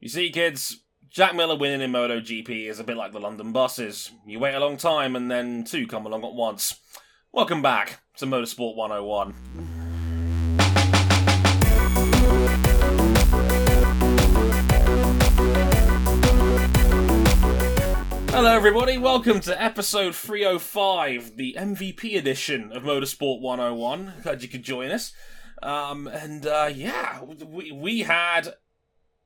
[0.00, 4.10] You see, kids, Jack Miller winning in MotoGP is a bit like the London buses.
[4.26, 6.80] You wait a long time and then two come along at once.
[7.32, 9.34] Welcome back to Motorsport 101.
[18.30, 18.98] Hello, everybody.
[18.98, 24.14] Welcome to episode 305, the MVP edition of Motorsport 101.
[24.24, 25.12] Glad you could join us.
[25.62, 28.54] Um, and uh, yeah, we, we had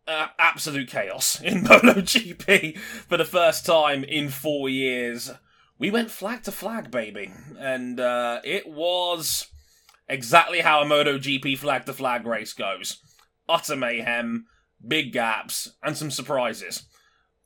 [0.08, 5.30] uh, absolute chaos in MotoGP for the first time in four years.
[5.78, 7.30] We went flag to flag, baby.
[7.58, 9.46] And uh, it was
[10.08, 13.00] exactly how a MotoGP flag to flag race goes
[13.48, 14.46] utter mayhem,
[14.86, 16.84] big gaps, and some surprises.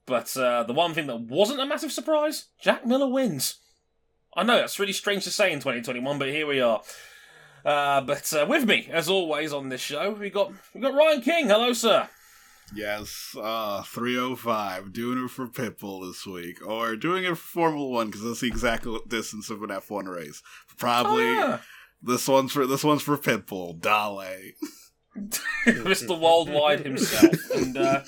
[0.06, 3.58] But uh, the one thing that wasn't a massive surprise, Jack Miller wins.
[4.34, 6.82] I know that's really strange to say in 2021, but here we are.
[7.64, 11.20] Uh, but uh, with me, as always, on this show, we got we got Ryan
[11.20, 11.46] King.
[11.46, 12.08] Hello, sir.
[12.74, 18.06] Yes, uh, 305, doing it for Pitbull this week, or doing it for Formula One
[18.06, 20.42] because that's the exact distance of an F1 race.
[20.78, 21.58] Probably Oh, yeah.
[22.02, 24.52] this one's for this one's for Pitbull, Dale.
[25.66, 26.18] Mr.
[26.18, 27.34] Worldwide himself.
[27.54, 28.00] And uh,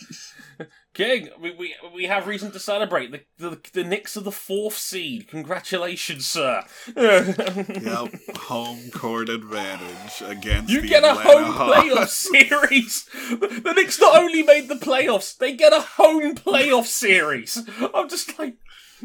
[0.94, 4.76] King, we, we we have reason to celebrate the the, the Knicks of the fourth
[4.76, 5.28] seed.
[5.28, 6.62] Congratulations, sir.
[6.96, 11.78] Yep, home court advantage against You get a Atlanta home Hawks.
[11.78, 12.08] playoff
[12.48, 13.04] series.
[13.30, 17.58] The the Knicks not only made the playoffs, they get a home playoff series.
[17.94, 18.56] I'm just like,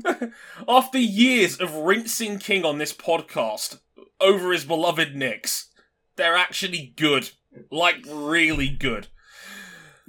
[0.67, 3.79] after years of rinsing King on this podcast
[4.21, 5.69] over his beloved Knicks,
[6.15, 7.31] they're actually good,
[7.71, 9.07] like really good.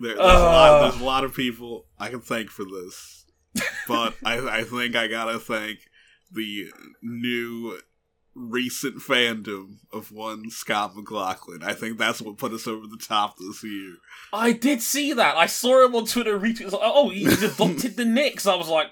[0.00, 0.82] There- there's, a lot, Uh.
[0.88, 3.26] there's a lot of people I can thank for this,
[3.86, 5.80] but I, I think I gotta thank
[6.32, 6.70] the
[7.02, 7.78] new
[8.34, 11.62] recent fandom of one Scott McLaughlin.
[11.62, 13.96] I think that's what put us over the top this year.
[14.32, 15.36] I did see that.
[15.36, 16.60] I saw him on Twitter retweet.
[16.62, 18.46] It's like, oh, he's adopted the Knicks.
[18.46, 18.86] I was like,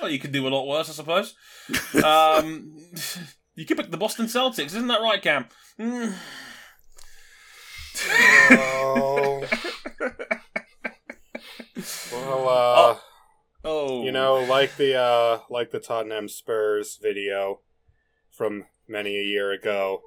[0.00, 1.34] well, you could do a lot worse, I suppose.
[2.02, 2.74] Um,
[3.54, 5.46] you could pick the Boston Celtics, isn't that right, Cam?
[5.78, 6.14] Mm.
[8.50, 9.44] Oh.
[12.12, 12.96] Well, uh,
[13.64, 17.60] Oh, you know, like the uh, like the Tottenham Spurs video
[18.30, 20.00] from many a year ago,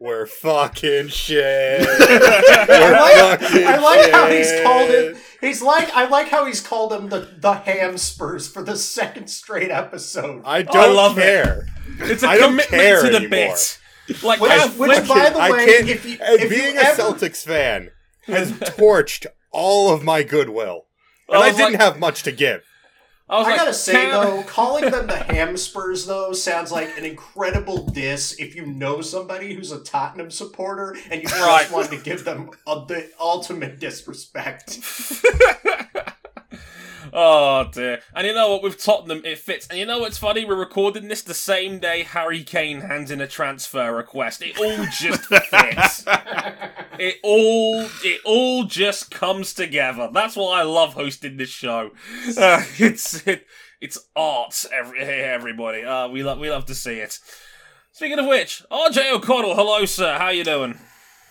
[0.00, 1.82] we're fucking shit.
[1.88, 2.92] I We're
[3.30, 5.16] like, fucking I like how he's called it.
[5.40, 9.28] He's like I like how he's called him the the ham spurs for the second
[9.28, 10.42] straight episode.
[10.44, 11.22] I don't love it.
[11.22, 11.66] care.
[12.00, 13.30] it's a I don't commitment care to the anymore.
[13.30, 13.78] bit.
[14.24, 17.00] Like, Which, have- which like- by the way, if you if being you a ever,
[17.02, 17.90] Celtics fan
[18.26, 20.86] has torched all of my goodwill,
[21.30, 22.62] and I I, didn't like- have much to give.
[23.28, 26.88] I was I like, gotta say though, calling them the ham spurs though sounds like
[26.98, 31.70] an incredible diss if you know somebody who's a Tottenham supporter and you just Right.
[31.70, 34.80] want to give them a, the ultimate disrespect.
[37.12, 38.00] oh dear.
[38.14, 38.62] And you know what?
[38.62, 39.66] With Tottenham, it fits.
[39.68, 40.44] And you know what's funny?
[40.44, 44.42] We're recording this the same day Harry Kane hands in a transfer request.
[44.42, 46.04] It all just fits.
[46.98, 50.10] It all it all just comes together.
[50.12, 51.90] That's why I love hosting this show.
[52.36, 53.46] Uh, it's it,
[53.80, 54.64] it's art.
[54.72, 57.18] Every, everybody, uh, we love we love to see it.
[57.92, 60.78] Speaking of which, RJ O'Connell, hello sir, how you doing?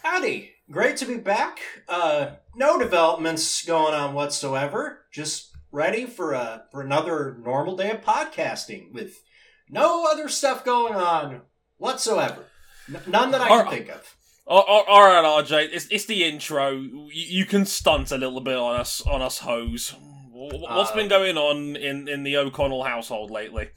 [0.03, 0.53] Howdy.
[0.71, 1.59] Great to be back.
[1.87, 4.99] Uh, no developments going on whatsoever.
[5.11, 9.21] Just ready for a for another normal day of podcasting with
[9.69, 11.41] no other stuff going on
[11.77, 12.45] whatsoever.
[12.87, 14.15] N- none that I can think of.
[14.51, 16.71] Oh, oh, all right, RJ, it's, it's the intro.
[16.71, 19.89] You, you can stunt a little bit on us on us hoes.
[20.31, 23.69] Wh- What's Uh, been going on in, in the O'Connell household lately?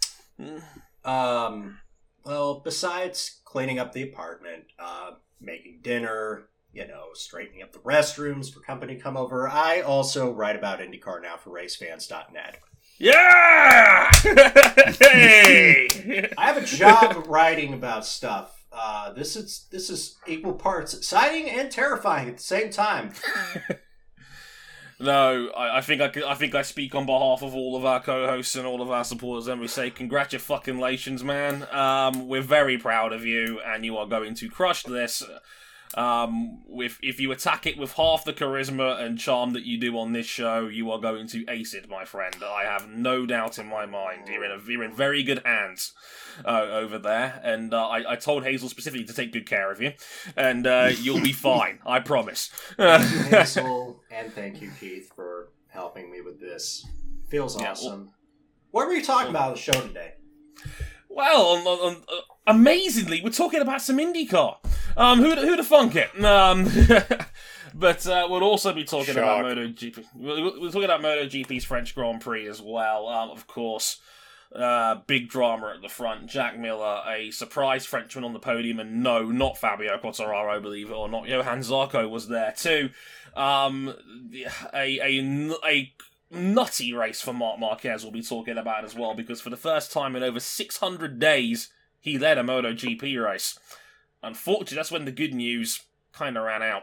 [1.05, 1.79] Um,
[2.25, 8.53] well, besides cleaning up the apartment, uh, making dinner, you know, straightening up the restrooms
[8.53, 12.59] for company come over, I also write about IndyCar now for RaceFans.net.
[12.99, 14.11] Yeah!
[15.01, 16.29] hey!
[16.39, 18.65] I have a job writing about stuff.
[18.73, 23.13] Uh, this is this is equal parts exciting and terrifying at the same time.
[25.01, 27.85] No, I, I think I, could- I think I speak on behalf of all of
[27.85, 31.67] our co-hosts and all of our supporters, and we say congratulations, man.
[31.73, 35.25] Um, we're very proud of you, and you are going to crush this.
[35.95, 39.99] Um, with if you attack it with half the charisma and charm that you do
[39.99, 42.37] on this show, you are going to ace it, my friend.
[42.43, 44.29] I have no doubt in my mind.
[44.29, 45.93] You're in a, you're in very good hands
[46.47, 49.83] uh, over there, and uh, I, I told Hazel specifically to take good care of
[49.83, 49.93] you,
[50.37, 51.79] and uh, you'll be fine.
[51.87, 52.49] I promise.
[52.77, 56.87] Thank you, Hazel, and thank you, Keith, for helping me with this.
[57.29, 58.11] Feels Yeah, well- awesome.
[58.71, 60.15] what were you talking about on the show today?
[61.09, 62.03] Well, on, on, on,
[62.47, 64.57] amazingly, we're talking about some IndyCar.
[64.97, 66.25] Um, who'd, who'd have thunk it?
[66.25, 66.69] Um,
[67.75, 69.57] But uh, we'll also be talking about Shock.
[69.57, 70.05] MotoGP.
[70.15, 73.09] We'll, we're talking about MotoGP's French Grand Prix as well.
[73.09, 74.01] Um, of course,
[74.55, 76.27] uh, big drama at the front.
[76.27, 80.95] Jack Miller, a surprise Frenchman on the podium, and no, not Fabio Quartararo, believe it
[80.95, 81.29] or not.
[81.29, 82.91] Johan Zarco was there too.
[83.35, 83.95] Um,
[84.75, 85.93] a, a, a
[86.31, 89.93] nutty race for Marc Marquez we'll be talking about as well, because for the first
[89.93, 91.71] time in over 600 days,
[92.03, 93.59] he led a MotoGP race.
[94.23, 95.81] Unfortunately, that's when the good news
[96.13, 96.83] kind of ran out.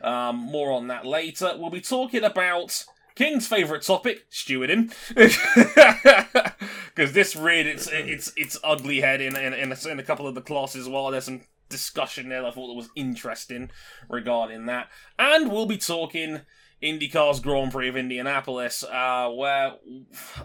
[0.00, 1.54] Um, more on that later.
[1.56, 2.84] We'll be talking about
[3.16, 4.94] King's favourite topic, stewarding,
[6.94, 10.28] because this read it's it's it's ugly head in in, in, a, in a couple
[10.28, 11.10] of the classes as well.
[11.10, 13.70] There's some discussion there I thought that was interesting
[14.08, 14.88] regarding that,
[15.18, 16.42] and we'll be talking.
[16.82, 19.74] IndyCar's Grand Prix of Indianapolis, uh, where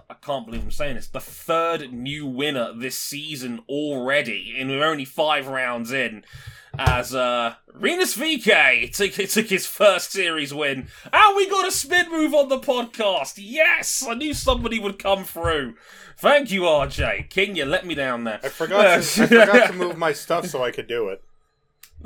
[0.10, 4.84] I can't believe I'm saying this, the third new winner this season already, and we're
[4.84, 6.24] only five rounds in
[6.78, 10.88] as uh, Rinus VeeKay took, took his first series win.
[11.12, 13.36] And we got a spin move on the podcast.
[13.38, 14.04] Yes!
[14.08, 15.76] I knew somebody would come through.
[16.18, 17.30] Thank you, RJ.
[17.30, 18.40] King, you let me down there.
[18.44, 19.04] I forgot.
[19.04, 21.24] To, I forgot to move my stuff so I could do it.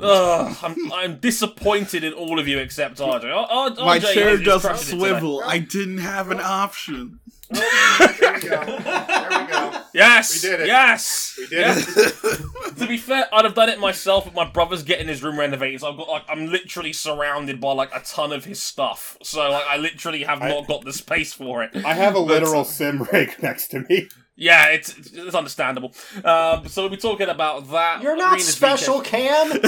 [0.00, 3.24] Ugh, I'm, I'm disappointed in all of you except RJ.
[3.24, 5.10] R- R- My RJ chair is- is doesn't crushing it today.
[5.20, 5.42] swivel.
[5.44, 7.20] I didn't have an option.
[7.50, 7.62] There
[8.00, 8.64] we go.
[8.64, 9.82] There we go.
[9.94, 10.34] Yes!
[10.42, 10.66] We did it.
[10.66, 11.34] Yes!
[11.38, 11.96] We did Yes.
[11.96, 12.76] it.
[12.76, 15.80] to be fair, I'd have done it myself, but my brother's getting his room renovated,
[15.80, 19.16] so I've got like I'm literally surrounded by like a ton of his stuff.
[19.22, 21.70] So like I literally have I- not got the space for it.
[21.86, 24.08] I have a literal sim rig next to me.
[24.40, 25.92] Yeah, it's it's understandable.
[26.24, 28.02] Um, so we'll be talking about that.
[28.02, 29.50] You're not Arenas special, Cam.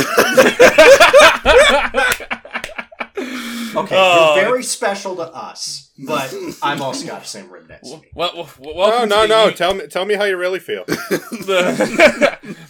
[3.76, 4.34] Okay, Oh.
[4.34, 8.02] you're very special to us, but I'm also got the same rig next me.
[8.14, 9.46] Well, well, well, No, no, no.
[9.46, 10.84] U- Tell me, tell me how you really feel.
[10.86, 12.56] the-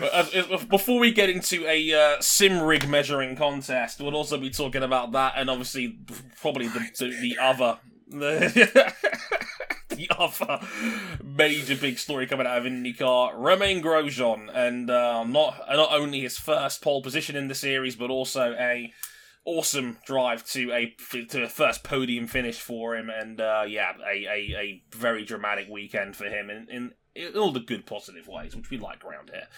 [0.00, 4.48] Uh, uh, Before we get into a uh, sim rig measuring contest, we'll also be
[4.48, 5.98] talking about that, and obviously
[6.40, 7.76] probably the the, the other
[8.10, 8.94] the,
[9.88, 10.66] the other
[11.24, 16.38] major big story coming out of IndyCar, Romain Grosjean, and uh, not not only his
[16.38, 18.92] first pole position in the series, but also a
[19.44, 20.94] awesome drive to a
[21.28, 25.68] to a first podium finish for him, and uh, yeah, a, a, a very dramatic
[25.68, 29.30] weekend for him in, in in all the good positive ways, which we like around
[29.30, 29.48] here.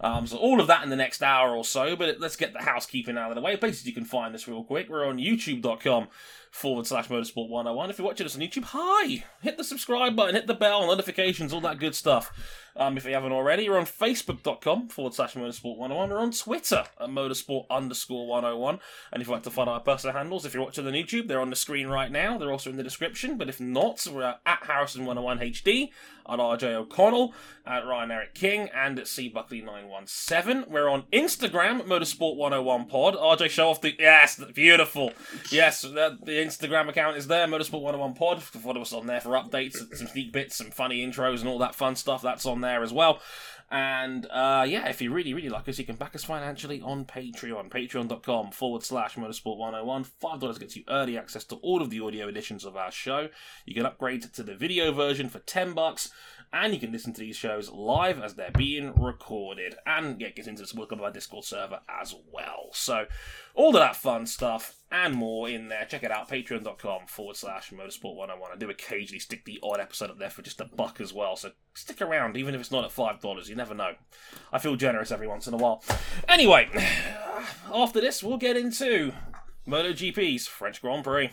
[0.00, 2.62] Um, so all of that in the next hour or so, but let's get the
[2.62, 3.56] housekeeping out of the way.
[3.56, 4.88] Places you can find us real quick.
[4.88, 6.08] We're on youtube.com
[6.50, 7.90] forward slash motorsport 101.
[7.90, 9.24] If you're watching us on YouTube, hi!
[9.40, 12.32] Hit the subscribe button, hit the bell, notifications, all that good stuff.
[12.76, 16.10] Um, if you haven't already, we're on facebook.com forward slash motorsport 101.
[16.10, 18.78] We're on Twitter at motorsport underscore 101.
[19.12, 21.40] And if you'd like to follow our personal handles, if you're watching on YouTube, they're
[21.40, 22.38] on the screen right now.
[22.38, 23.36] They're also in the description.
[23.36, 25.90] But if not, we're at Harrison101HD,
[26.28, 27.34] at RJ O'Connell,
[27.66, 30.68] at Ryan Eric King, and at C Buckley917.
[30.68, 33.20] We're on Instagram, Motorsport101pod.
[33.20, 33.94] RJ, show off the.
[33.98, 35.12] Yes, beautiful.
[35.50, 38.40] Yes, that, the Instagram account is there, Motorsport101pod.
[38.40, 41.74] Follow us on there for updates, some sneak bits, some funny intros, and all that
[41.74, 42.22] fun stuff.
[42.22, 43.20] That's on there as well.
[43.70, 47.04] And uh, yeah, if you really, really like us, you can back us financially on
[47.04, 47.70] Patreon.
[47.70, 50.08] Patreon.com forward slash motorsport101.
[50.20, 53.28] $5 gets you early access to all of the audio editions of our show.
[53.66, 56.10] You can upgrade to the video version for 10 bucks.
[56.52, 59.76] And you can listen to these shows live as they're being recorded.
[59.86, 62.70] And get get into the welcome of our Discord server as well.
[62.72, 63.06] So,
[63.54, 65.84] all of that fun stuff and more in there.
[65.84, 68.52] Check it out, patreon.com forward slash motorsport101.
[68.52, 71.36] I do occasionally stick the odd episode up there for just a buck as well.
[71.36, 73.48] So, stick around, even if it's not at $5.
[73.48, 73.94] You never know.
[74.52, 75.84] I feel generous every once in a while.
[76.26, 76.68] Anyway,
[77.72, 79.12] after this, we'll get into
[79.68, 81.30] MotoGP's French Grand Prix.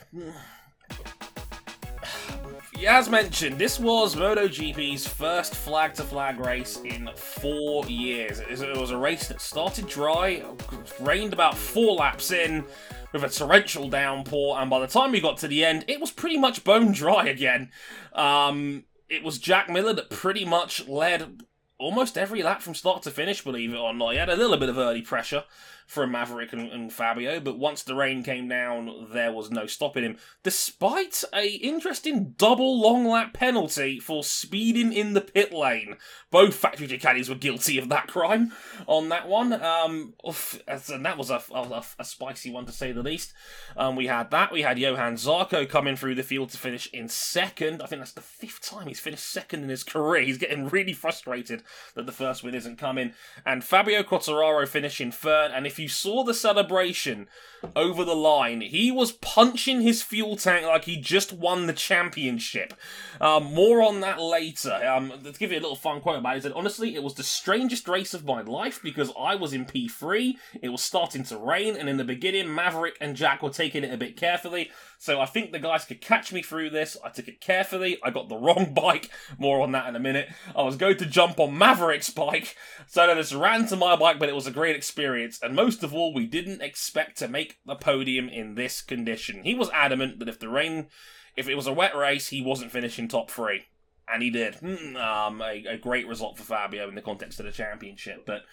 [2.86, 8.39] As mentioned, this was MotoGP's first flag to flag race in four years.
[8.39, 10.43] It was- a race that started dry,
[11.00, 12.65] rained about four laps in,
[13.12, 16.12] with a torrential downpour, and by the time we got to the end, it was
[16.12, 17.72] pretty much bone dry again.
[18.13, 21.43] Um, it was Jack Miller that pretty much led
[21.77, 24.12] almost every lap from start to finish, believe it or not.
[24.12, 25.43] He had a little bit of early pressure
[25.88, 30.03] from Maverick and, and Fabio, but once the rain came down, there was no stopping
[30.03, 30.17] him.
[30.44, 35.96] Despite a interesting double long lap penalty for speeding in the pit lane,
[36.29, 38.51] both factory Ducatis were guilty of that crime
[38.86, 39.53] on that one.
[39.53, 43.32] Um, oof, and that was a, a, a spicy one to say the least.
[43.77, 44.51] Um, we had that.
[44.51, 47.82] We had Johan Zarco coming through the field to finish in second.
[47.82, 50.24] I think that's the fifth time he's finished second in his career.
[50.24, 51.63] He's getting really frustrated
[51.96, 53.13] that the first win isn't coming.
[53.46, 55.51] And Fabio Quartararo finishing third.
[55.53, 57.27] And if you saw the celebration
[57.75, 62.74] over the line, he was punching his fuel tank like he just won the championship.
[63.19, 64.74] Um, more on that later.
[64.74, 67.15] Um, to give you a little fun quote about it, he said, Honestly, it was
[67.15, 71.38] the strangest race of my life because I was in P3, it was starting to
[71.38, 74.72] rain, and in the beginning, Maverick and Jack were taking it a bit carefully.
[75.00, 76.98] So I think the guys could catch me through this.
[77.03, 78.00] I took it carefully.
[78.03, 79.10] I got the wrong bike.
[79.38, 80.29] More on that in a minute.
[80.55, 82.55] I was going to jump on Maverick's bike,
[82.88, 85.39] so I just ran to my bike, but it was a great experience.
[85.41, 89.43] And most of all, we didn't expect to make the podium in this condition.
[89.43, 90.88] He was adamant that if the rain,
[91.36, 93.65] if it was a wet race, he wasn't finishing top three.
[94.12, 94.55] And he did.
[94.95, 98.25] Um, a, a great result for Fabio in the context of the championship.
[98.25, 98.43] But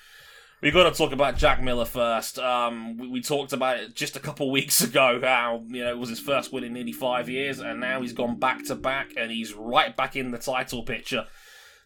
[0.64, 2.38] we got to talk about Jack Miller first.
[2.38, 5.20] Um, we, we, talked about it just a couple weeks ago.
[5.22, 8.14] How you know it was his first win in nearly five years, and now he's
[8.14, 11.26] gone back to back, and he's right back in the title picture.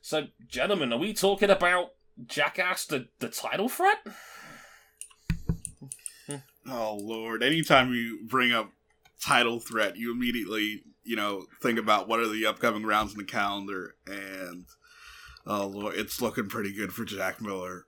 [0.01, 1.91] So, gentlemen, are we talking about
[2.25, 3.99] Jackass the the title threat?
[6.71, 7.43] Oh Lord!
[7.43, 8.71] Anytime you bring up
[9.23, 13.25] title threat, you immediately you know think about what are the upcoming rounds in the
[13.25, 14.67] calendar, and
[15.47, 17.87] oh Lord, it's looking pretty good for Jack Miller.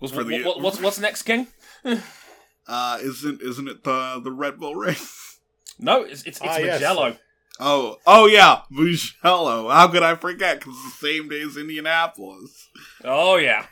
[0.00, 1.46] What's, what, the, what, what's, what's next, King?
[2.66, 5.26] uh, isn't isn't it the the Red Bull race?
[5.82, 7.06] No, it's it's, it's ah, Mugello.
[7.06, 7.18] Yes.
[7.58, 9.70] Oh, oh yeah, Mugello.
[9.70, 10.58] How could I forget?
[10.58, 12.68] Because it's the same day as Indianapolis.
[13.02, 13.64] Oh yeah.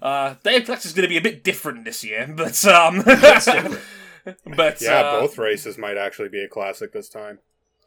[0.00, 3.02] Uh, Dave Flex is going to be a bit different this year, but um,
[4.56, 7.38] but yeah, uh, both races might actually be a classic this time.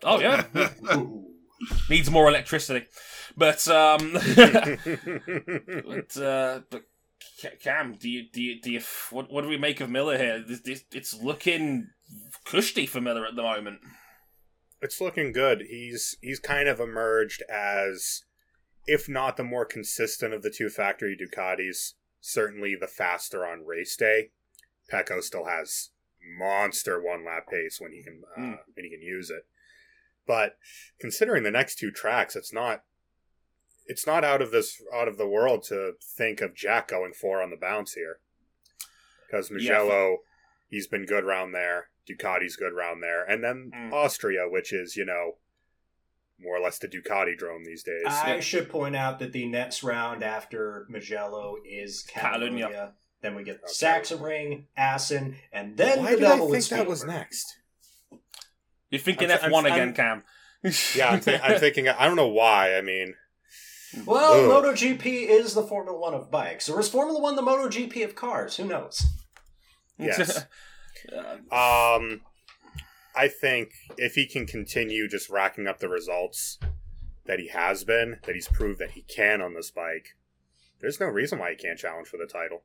[0.04, 0.46] Oh yeah,
[1.90, 2.88] needs more electricity,
[3.38, 4.14] but um,
[5.86, 6.84] but uh, but
[7.62, 10.44] Cam, do you do you do you what what do we make of Miller here?
[10.46, 11.88] This, this, it's looking
[12.46, 13.80] cushy for Miller at the moment.
[14.82, 15.64] It's looking good.
[15.70, 18.24] He's he's kind of emerged as,
[18.86, 21.94] if not the more consistent of the two factory Ducatis,
[22.24, 24.30] certainly the faster on race day.
[24.92, 25.90] Pecco still has
[26.40, 28.60] monster one lap pace when he can uh, mm.
[28.74, 29.46] when he can use it.
[30.26, 30.58] But
[31.00, 32.84] considering the next two tracks, it's not
[33.86, 37.42] it's not out of this out of the world to think of Jack going four
[37.42, 38.20] on the bounce here,
[39.28, 40.18] because Mugello, yeah.
[40.70, 41.90] he's been good round there.
[42.10, 43.92] Ducati's good round there, and then mm.
[43.92, 45.36] Austria, which is you know
[46.44, 48.04] more or less the Ducati drone these days.
[48.08, 48.40] I yeah.
[48.40, 52.70] should point out that the next round after Mugello is Catalunya.
[52.70, 52.92] Catalunya.
[53.22, 53.72] Then we get okay.
[53.72, 56.50] Sachsenring, Assen, and then Why the double.
[56.50, 57.56] I think that was next?
[58.90, 60.24] You're thinking F one again, I'm, Cam.
[60.96, 61.88] yeah, I'm, th- I'm, thinking.
[61.88, 62.76] I don't know why.
[62.76, 63.16] I mean,
[64.06, 64.64] well, Ugh.
[64.66, 68.58] MotoGP is the Formula One of bikes, or is Formula One the MotoGP of cars?
[68.58, 69.06] Who knows?
[69.98, 70.46] Yes.
[71.52, 72.22] um,
[73.16, 76.60] I think if he can continue just racking up the results
[77.26, 80.16] that he has been, that he's proved that he can on this bike,
[80.82, 82.64] there's no reason why he can't challenge for the title.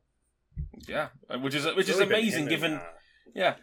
[0.86, 1.08] Yeah,
[1.40, 2.72] which is which is amazing given.
[2.72, 2.86] And, uh,
[3.34, 3.54] yeah,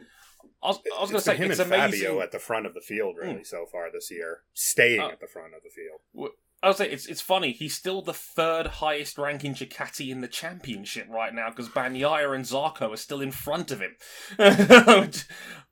[0.63, 2.05] I was, was going to say him it's and amazing.
[2.05, 3.45] Fabio at the front of the field really mm.
[3.45, 6.31] so far this year, staying uh, at the front of the field.
[6.65, 7.51] I would say it's it's funny.
[7.51, 12.43] He's still the third highest ranking Ducati in the championship right now because Bagnaia and
[12.43, 13.95] Zarco are still in front of him.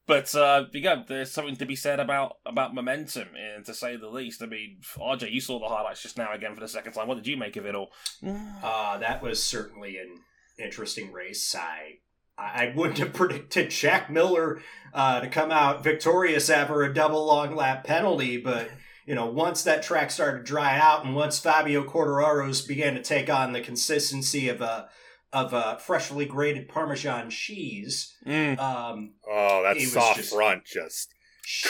[0.05, 4.07] but uh, yeah, there's something to be said about about momentum, and to say the
[4.07, 4.43] least.
[4.43, 7.07] I mean, RJ, you saw the highlights just now again for the second time.
[7.07, 7.89] What did you make of it all?
[8.61, 10.19] Uh, that was certainly an
[10.63, 11.55] interesting race.
[11.55, 12.01] I
[12.37, 14.61] I wouldn't have predicted Jack Miller
[14.93, 18.69] uh, to come out victorious after a double long lap penalty, but
[19.05, 23.01] you know, once that track started to dry out and once Fabio Quartararo's began to
[23.01, 24.89] take on the consistency of a
[25.31, 28.15] of a freshly grated Parmesan cheese.
[28.25, 28.59] Mm.
[28.59, 31.13] Um, oh, that soft just front just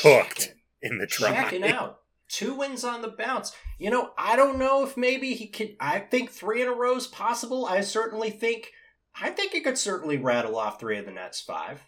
[0.02, 1.32] cooked in the dry.
[1.32, 2.00] Checking out.
[2.30, 3.56] Two wins on the bounce.
[3.78, 5.76] You know, I don't know if maybe he could.
[5.80, 7.66] I think three in a row is possible.
[7.66, 8.72] I certainly think.
[9.20, 11.82] I think he could certainly rattle off three of the Nets five,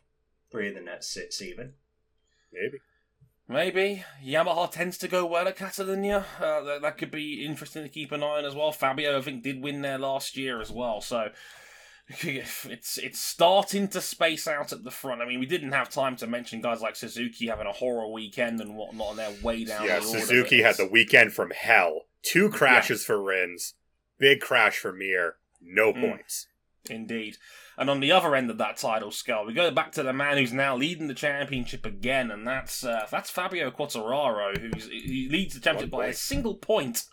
[0.52, 1.74] three of the Nets six even.
[2.54, 2.78] Maybe.
[3.48, 6.24] Maybe Yamaha tends to go well at Catalunya.
[6.40, 8.72] Uh, that, that could be interesting to keep an eye on as well.
[8.72, 11.30] Fabio, I think, did win there last year as well, so
[12.08, 15.22] it's it's starting to space out at the front.
[15.22, 18.62] I mean, we didn't have time to mention guys like Suzuki having a horror weekend
[18.62, 19.86] and whatnot, and they're way down.
[19.86, 22.02] Yeah, Suzuki had the weekend from hell.
[22.24, 23.08] Two crashes yeah.
[23.08, 23.76] for Rins,
[24.18, 26.02] big crash for Mir, no mm.
[26.02, 26.48] points.
[26.90, 27.38] Indeed.
[27.78, 30.38] And on the other end of that title scale, we go back to the man
[30.38, 35.56] who's now leading the championship again, and that's uh, that's Fabio Quartararo, who he leads
[35.56, 37.06] the championship by a single point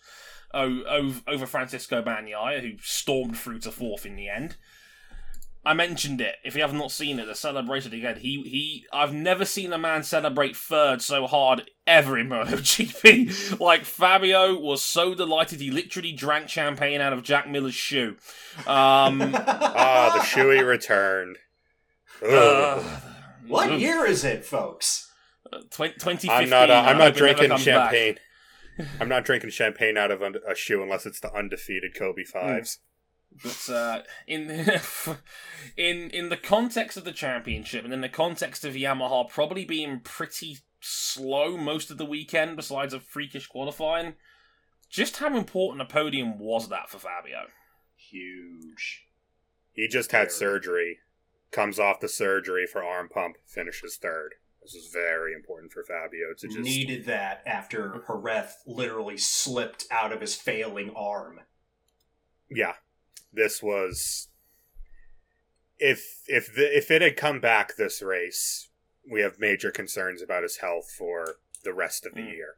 [0.55, 4.57] over, over Francisco Bagnaia, who stormed through to fourth in the end.
[5.65, 6.37] I mentioned it.
[6.45, 8.17] If you have not seen it, the celebration again.
[8.17, 8.87] He he.
[8.93, 13.61] I've never seen a man celebrate third so hard ever in MotoGP.
[13.61, 18.17] like Fabio was so delighted he literally drank champagne out of Jack Miller's shoe.
[18.67, 21.39] Um, ah, the shoe he returned.
[22.23, 22.81] Uh,
[23.49, 23.81] What oof.
[23.81, 25.11] year is it, folks?
[25.71, 26.31] Twen- 2015.
[26.31, 26.71] I'm not.
[26.71, 28.19] Uh, I I'm not drinking champagne.
[29.01, 32.79] I'm not drinking champagne out of a shoe unless it's the undefeated Kobe fives.
[33.43, 34.51] But uh, in
[35.77, 40.01] in in the context of the championship, and in the context of Yamaha probably being
[40.01, 44.15] pretty slow most of the weekend, besides a freakish qualifying,
[44.91, 47.47] just how important a podium was that for Fabio?
[47.97, 49.07] Huge.
[49.73, 50.31] He just had Very.
[50.31, 50.99] surgery.
[51.51, 53.37] Comes off the surgery for arm pump.
[53.47, 54.35] Finishes third.
[54.63, 56.61] This is very important for Fabio to just.
[56.61, 61.41] Needed that after Jerez literally slipped out of his failing arm.
[62.51, 62.75] yeah,
[63.33, 64.29] this was.
[65.79, 68.69] If if the, if it had come back this race,
[69.11, 72.33] we have major concerns about his health for the rest of the Mm.
[72.33, 72.55] year.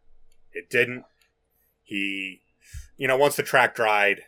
[0.52, 1.04] It didn't.
[1.82, 2.40] He,
[2.96, 4.22] you know, once the track dried,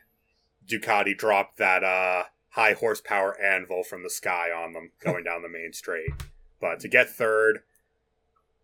[0.66, 5.48] Ducati dropped that uh, high horsepower anvil from the sky on them going down the
[5.48, 6.10] main straight.
[6.60, 7.60] But to get third,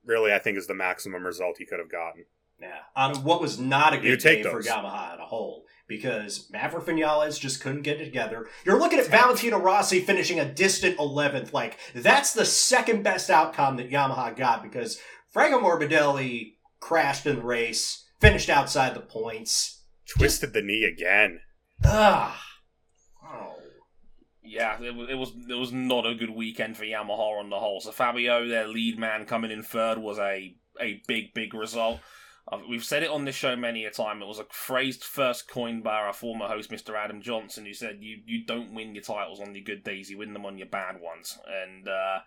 [0.05, 2.25] really, I think is the maximum result he could have gotten.
[2.59, 2.79] Yeah.
[2.97, 4.63] On what was not a You good take day for.
[4.63, 5.67] Yamaha as a whole.
[5.89, 8.47] Because Maverick Vinales just couldn't get it together.
[8.65, 11.53] You're looking at Valentino Rossi finishing a distant 11th.
[11.53, 14.99] Like, that's the second best outcome that Yamaha got because
[15.31, 19.83] Franco Morbidelli crashed in the race, finished outside the points.
[20.07, 21.41] Twisted the knee again.
[21.85, 22.43] Ah.
[23.25, 23.55] Oh.
[24.43, 27.59] Yeah, it was, it was it was not a good weekend for Yamaha on the
[27.59, 27.81] whole.
[27.81, 32.01] So Fabio, their lead man, coming in third was a a big big result.
[32.69, 34.21] We've said it on this show many a time.
[34.21, 36.95] It was a phrased first coined by our former host, Mr.
[36.95, 40.19] Adam Johnson, who said, "You you don't win your titles on your good days; you
[40.19, 42.19] win them on your bad ones." And uh,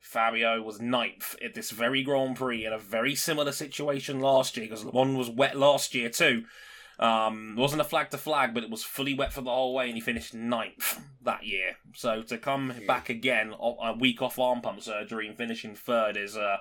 [0.00, 4.66] Fabio was ninth at this very Grand Prix in a very similar situation last year
[4.66, 6.44] because Le Mans was wet last year too.
[6.98, 9.74] Um, it wasn't a flag to flag, but it was fully wet for the whole
[9.74, 11.76] way, and he finished ninth that year.
[11.94, 16.36] So to come back again a week off arm pump surgery and finishing third is
[16.36, 16.58] uh,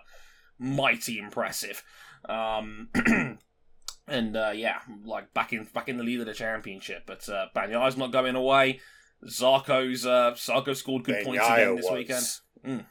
[0.59, 1.83] mighty impressive.
[2.29, 2.89] Um,
[4.07, 7.03] and uh, yeah, like back in back in the lead of the championship.
[7.05, 8.79] But uh, Bagnaia's not going away.
[9.27, 12.25] Zarco's uh, Zarco scored good points again this was- weekend.
[12.65, 12.85] Mm.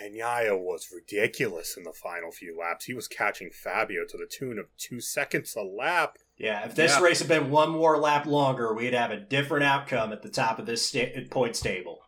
[0.00, 2.86] Peña was ridiculous in the final few laps.
[2.86, 6.16] He was catching Fabio to the tune of two seconds a lap.
[6.36, 7.00] Yeah, if this Yeah.
[7.04, 10.58] race had been one more lap longer, we'd have a different outcome at the top
[10.58, 12.00] of this sta- points table.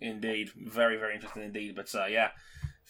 [0.00, 1.74] Indeed, very very interesting indeed.
[1.74, 2.28] But uh, yeah,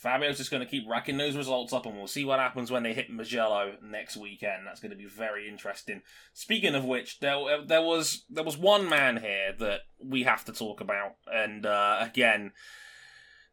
[0.03, 2.83] Fabio's just going to keep racking those results up, and we'll see what happens when
[2.83, 4.67] they hit Mugello next weekend.
[4.67, 6.03] That's going to be very interesting.
[6.33, 10.53] Speaking of which, there there was there was one man here that we have to
[10.53, 12.53] talk about, and uh, again.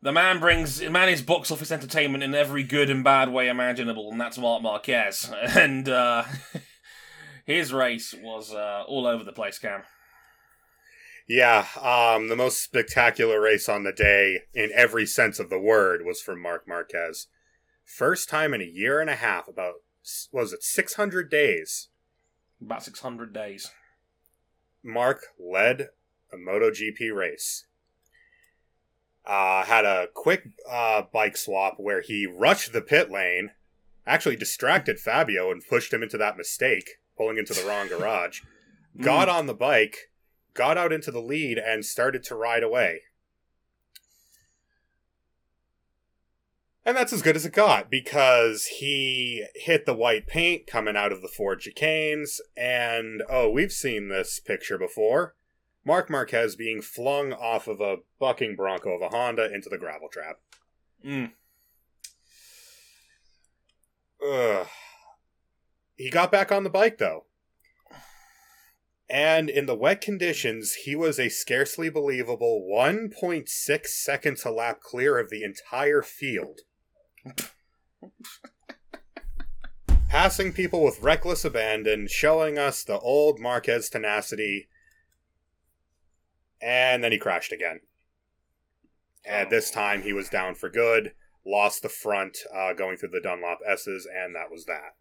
[0.02, 3.50] The man brings the man is box office entertainment in every good and bad way
[3.50, 5.30] imaginable, and that's Marc Marquez.
[5.42, 6.24] And uh,
[7.46, 9.82] his race was uh, all over the place, Cam.
[11.30, 16.02] Yeah, um, the most spectacular race on the day, in every sense of the word,
[16.04, 17.28] was from Marc Marquez.
[17.86, 19.76] First time in a year and a half, about
[20.32, 21.90] was it 600 days,
[22.60, 23.70] About six hundred days.
[24.84, 25.90] Marc led
[26.34, 27.68] a MotoGP race.
[29.24, 33.52] Uh, had a quick uh, bike swap where he rushed the pit lane,
[34.08, 38.42] actually distracted Fabio and pushed him into that mistake, pulling into the wrong garage.
[39.00, 40.09] Got on the bike,
[40.60, 43.04] got out into the lead, and started to ride away.
[46.86, 51.14] And that's as good as it got because he hit the white paint coming out
[51.14, 52.42] of the Ford chicanes.
[52.58, 55.36] And oh, we've seen this picture before.
[55.86, 60.10] Marc Marquez being flung off of a bucking Bronco of a Honda into the gravel
[60.12, 60.40] trap.
[61.06, 61.32] Mm.
[64.28, 64.68] Ugh.
[65.96, 67.26] He got back on the bike though.
[69.10, 75.18] And in the wet conditions, he was a scarcely believable 1.6 seconds a lap clear
[75.18, 76.60] of the entire field.
[80.10, 84.68] Passing people with reckless abandon, showing us the old Marquez tenacity.
[86.62, 87.80] And then he crashed again.
[89.26, 91.14] And this time he was down for good,
[91.46, 94.94] lost the front uh, going through the Dunlop S's, and that was that.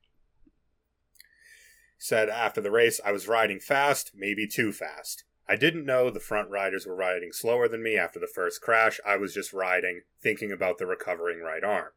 [1.98, 5.24] Said after the race, I was riding fast, maybe too fast.
[5.48, 9.00] I didn't know the front riders were riding slower than me after the first crash.
[9.04, 11.90] I was just riding, thinking about the recovering right arm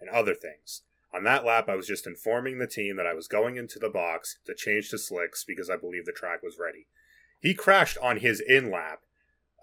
[0.00, 0.82] and other things.
[1.14, 3.90] On that lap, I was just informing the team that I was going into the
[3.90, 6.86] box to change to slicks because I believed the track was ready.
[7.40, 9.00] He crashed on his in lap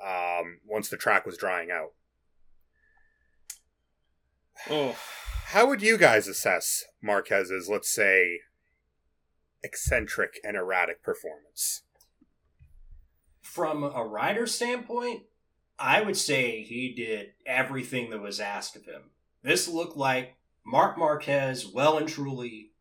[0.04, 1.94] um, once the track was drying out.
[4.70, 4.96] Oh,
[5.46, 8.42] How would you guys assess Marquez's, let's say,
[9.64, 11.84] eccentric and erratic performance?
[13.42, 15.24] From a rider standpoint,
[15.78, 19.12] I would say he did everything that was asked of him.
[19.42, 22.72] This looked like Marc Marquez well and truly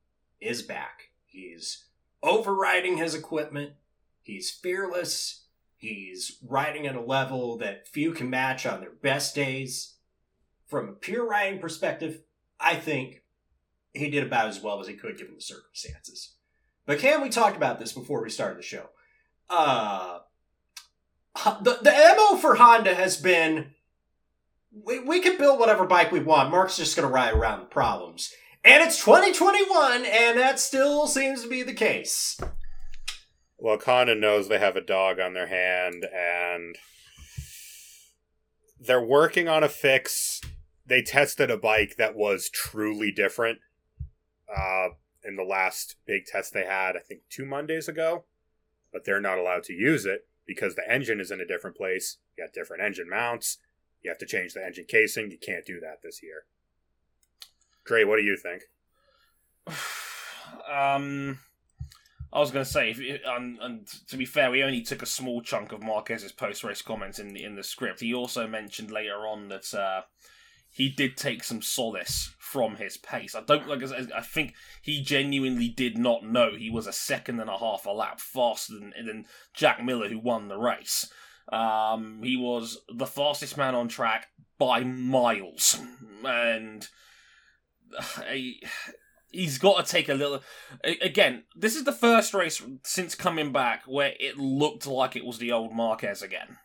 [0.41, 1.11] is back.
[1.25, 1.85] He's
[2.23, 3.73] overriding his equipment.
[4.23, 5.45] He's fearless.
[5.77, 9.95] He's riding at a level that few can match on their best days.
[10.67, 12.23] From a pure riding perspective,
[12.61, 13.23] I think
[13.95, 16.35] he did about as well as he could given the circumstances.
[16.89, 18.89] But Cam, we talked about this before we started the show.
[19.51, 20.21] Uh,
[21.61, 23.75] the, the MO for Honda has been
[24.73, 26.51] we, we can build whatever bike we want.
[26.51, 28.33] Marc's just going to ride around the problems.
[28.65, 32.41] And it's 2021, and that still seems to be the case.
[33.59, 36.77] Well, Honda knows they have a dog on their hand, and
[38.81, 40.41] they're working on a fix.
[40.87, 43.59] They tested a bike that was truly different
[44.55, 44.89] uh,
[45.29, 48.25] in the last big test they had, I think two Mondays ago,
[48.93, 52.17] but they're not allowed to use it because the engine is in a different place.
[52.37, 53.59] You got different engine mounts.
[54.03, 55.31] You have to change the engine casing.
[55.31, 56.45] You can't do that this year.
[57.85, 58.63] Dre, what do you think?
[60.73, 61.39] um,
[62.33, 65.07] I was going to say, if, and, and to be fair, we only took a
[65.07, 68.01] small chunk of Marquez's post-race comments in the in the script.
[68.01, 70.03] He also mentioned later on that uh,
[70.71, 73.35] he did take some solace from his pace.
[73.35, 73.83] I don't like.
[73.83, 77.91] I think he genuinely did not know he was a second and a half a
[77.91, 81.11] lap faster than, than Jack Miller, who won the race.
[81.53, 84.29] Um, he was the fastest man on track
[84.59, 85.81] by miles,
[86.25, 86.87] and
[88.31, 88.63] he,
[89.31, 90.43] he's got to take a little.
[90.85, 95.39] Again, this is the first race since coming back where it looked like it was
[95.39, 96.59] the old Marquez again.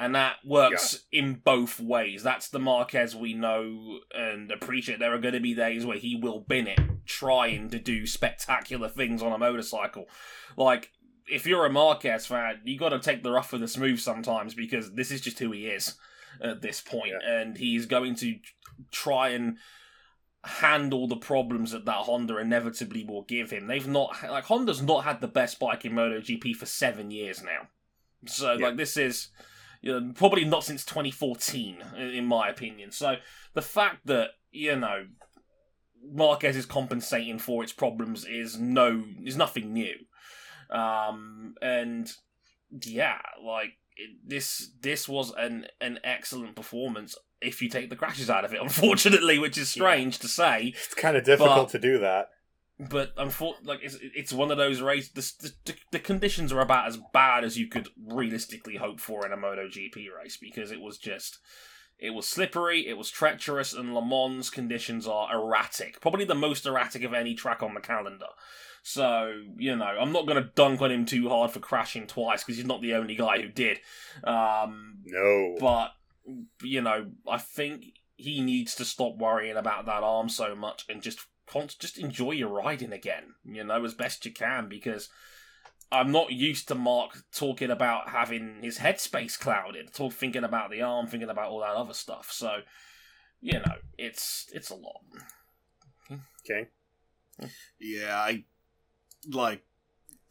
[0.00, 1.20] And that works yeah.
[1.20, 2.22] in both ways.
[2.22, 5.00] That's the Marquez we know and appreciate.
[5.00, 8.88] There are going to be days where he will bin it, trying to do spectacular
[8.88, 10.08] things on a motorcycle.
[10.56, 10.92] Like,
[11.26, 14.54] if you're a Marquez fan, you got to take the rough with the smooth sometimes
[14.54, 15.96] because this is just who he is
[16.40, 17.40] at this point, yeah.
[17.40, 18.36] and he's going to
[18.92, 19.56] try and
[20.44, 23.66] handle the problems that that Honda inevitably will give him.
[23.66, 27.66] They've not like Honda's not had the best bike in MotoGP for seven years now,
[28.26, 28.66] so yeah.
[28.66, 29.30] like this is.
[29.80, 32.90] You know, probably not since 2014, in my opinion.
[32.90, 33.16] So
[33.54, 35.06] the fact that you know
[36.02, 39.94] Marquez is compensating for its problems is no is nothing new.
[40.70, 42.10] Um, and
[42.84, 48.30] yeah, like it, this this was an an excellent performance if you take the crashes
[48.30, 48.60] out of it.
[48.62, 50.22] Unfortunately, which is strange yeah.
[50.22, 52.28] to say, it's kind of difficult but, to do that.
[52.80, 55.10] But unfortunately, like it's it's one of those races.
[55.10, 59.32] The, the, the conditions are about as bad as you could realistically hope for in
[59.32, 61.38] a MotoGP race because it was just.
[62.00, 66.00] It was slippery, it was treacherous, and Le Mans conditions are erratic.
[66.00, 68.28] Probably the most erratic of any track on the calendar.
[68.84, 72.44] So, you know, I'm not going to dunk on him too hard for crashing twice
[72.44, 73.80] because he's not the only guy who did.
[74.22, 75.56] Um, no.
[75.58, 75.88] But,
[76.62, 77.86] you know, I think
[78.16, 81.18] he needs to stop worrying about that arm so much and just
[81.78, 85.08] just enjoy your riding again, you know, as best you can because
[85.90, 90.82] I'm not used to Marc talking about having his headspace clouded, talk thinking about the
[90.82, 92.30] arm, thinking about all that other stuff.
[92.30, 92.60] So,
[93.40, 95.00] you know, it's it's a lot.
[96.40, 96.68] Okay.
[97.78, 98.44] Yeah, I
[99.30, 99.62] like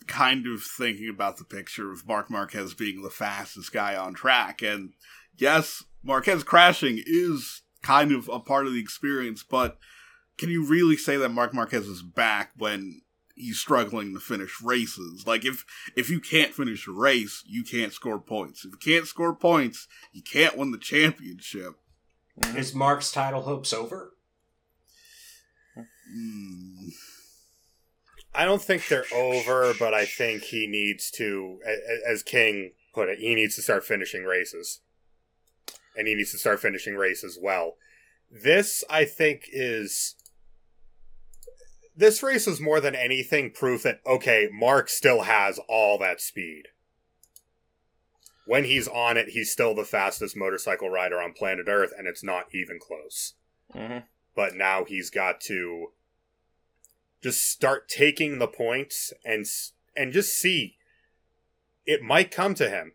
[0.08, 4.62] kind of thinking about the picture of Marc Marquez being the fastest guy on track.
[4.62, 4.94] And
[5.38, 9.78] yes, Marquez crashing is kind of a part of the experience, but
[10.38, 13.02] can you really say that Marc Marquez is back when
[13.36, 15.26] he's struggling to finish races?
[15.26, 18.66] Like if if you can't finish a race, you can't score points.
[18.66, 21.76] If you can't score points, you can't win the championship.
[22.56, 24.14] Is Marc's title hopes over?
[25.76, 26.90] Hmm.
[28.34, 31.60] I don't think they're over, but I think he needs to,
[32.08, 34.82] as King put it, he needs to start finishing races.
[35.96, 37.78] And he needs to start finishing races well.
[38.30, 40.16] This, I think, is.
[41.98, 46.68] This race is more than anything proof that, okay, Marc still has all that speed.
[48.46, 52.24] When he's on it, he's still the fastest motorcycle rider on planet Earth, and it's
[52.24, 53.34] not even close.
[53.74, 54.06] Mm-hmm.
[54.36, 55.88] But now he's got to
[57.22, 59.46] just start taking the points and
[59.96, 60.76] and just see
[61.86, 62.94] it might come to him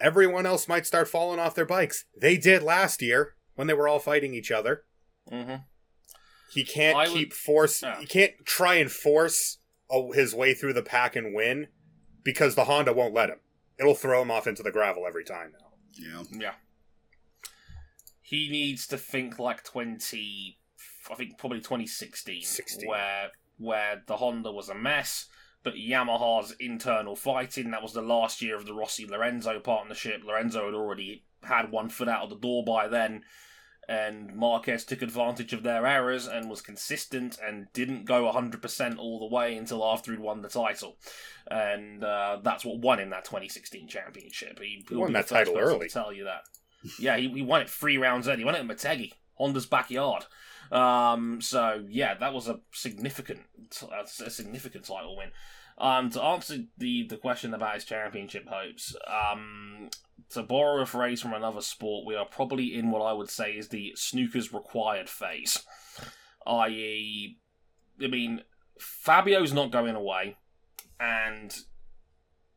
[0.00, 3.88] everyone else might start falling off their bikes they did last year when they were
[3.88, 4.84] all fighting each other
[5.30, 5.56] mm-hmm.
[6.50, 7.98] He can't I keep would, force yeah.
[8.00, 9.58] he can't try and force
[9.90, 11.68] a, his way through the pack and win
[12.22, 13.40] because the honda won't let him
[13.78, 16.54] it'll throw him off into the gravel every time now yeah yeah
[18.20, 20.58] he needs to think like 20
[21.10, 22.88] I think probably 2016, 16.
[22.88, 25.26] where where the Honda was a mess,
[25.62, 27.70] but Yamaha's internal fighting.
[27.70, 30.22] That was the last year of the Rossi Lorenzo partnership.
[30.24, 33.22] Lorenzo had already had one foot out of the door by then.
[33.88, 39.20] And Marquez took advantage of their errors and was consistent and didn't go 100% all
[39.20, 40.96] the way until after he'd won the title.
[41.48, 44.58] And uh, that's what won him that 2016 championship.
[44.60, 45.88] He, He won that title early.
[45.88, 46.40] Tell you that.
[46.98, 48.38] yeah, he, he won it three rounds early.
[48.38, 50.24] He won it at Motegi, Honda's backyard.
[50.72, 53.42] Um, so yeah, that was a significant,
[53.92, 55.30] a significant title win.
[55.78, 59.90] Um, to answer the, the question about his championship hopes, um,
[60.30, 63.52] to borrow a phrase from another sport, we are probably in what I would say
[63.52, 65.64] is the snooker's required phase.
[66.46, 67.38] I.e.,
[68.02, 68.42] I mean,
[68.80, 70.36] Fabio's not going away,
[71.00, 71.56] and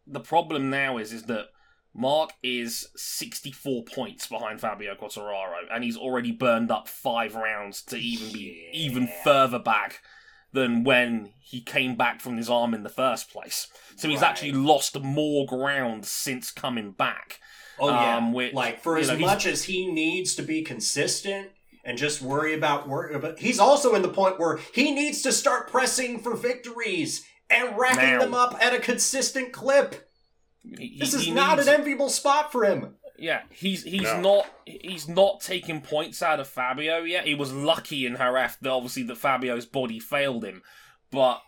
[0.06, 1.48] the problem now is is that
[1.93, 7.98] Marc is 64 points behind Fabio Quartararo, and he's already burned up five rounds to
[7.98, 8.80] even be Yeah.
[8.80, 10.02] even further back
[10.51, 13.67] than when he came back from his arm in the first place.
[13.95, 14.29] So he's Right.
[14.29, 17.39] actually lost more ground since coming back.
[17.79, 21.49] Oh yeah, Um, which, like for as know, much as he needs to be consistent
[21.85, 25.31] and just worry about work, but he's also in the point where he needs to
[25.31, 28.19] start pressing for victories and racking Now.
[28.19, 30.09] them up at a consistent clip.
[30.62, 32.95] He- This is not needs- an enviable spot for him.
[33.21, 34.21] Yeah, he's he's No.
[34.21, 37.25] not he's not taking points out of Fabio yet.
[37.25, 40.62] He was lucky in Jerez that obviously that Fabio's body failed him,
[41.12, 41.41] but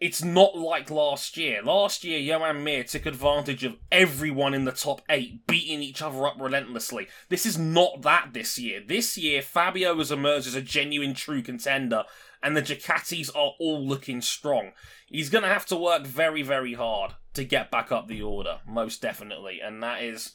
[0.00, 1.62] it's not like last year.
[1.62, 6.26] Last year, Joan Mir took advantage of everyone in the top eight, beating each other
[6.26, 7.06] up relentlessly.
[7.28, 8.80] This is not that this year.
[8.84, 12.04] This year, Fabio has emerged as a genuine, true contender,
[12.42, 14.70] and the Ducatis are all looking strong.
[15.06, 18.60] He's going to have to work very, very hard to get back up the order,
[18.66, 20.32] most definitely, and that is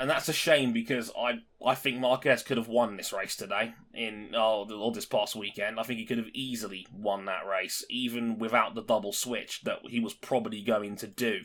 [0.00, 3.74] and that's a shame because I I think Marquez could have won this race today
[3.92, 5.78] in oh, or this past weekend.
[5.78, 9.80] I think he could have easily won that race even without the double switch that
[9.88, 11.40] he was probably going to do.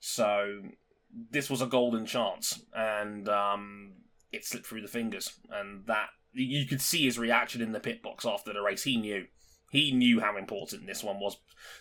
[0.00, 0.62] So
[1.30, 3.92] this was a golden chance, and um,
[4.32, 8.02] it slipped through the fingers, and that you could see his reaction in the pit
[8.02, 8.82] box after the race.
[8.82, 9.26] He knew.
[9.70, 11.36] He knew how important this one was.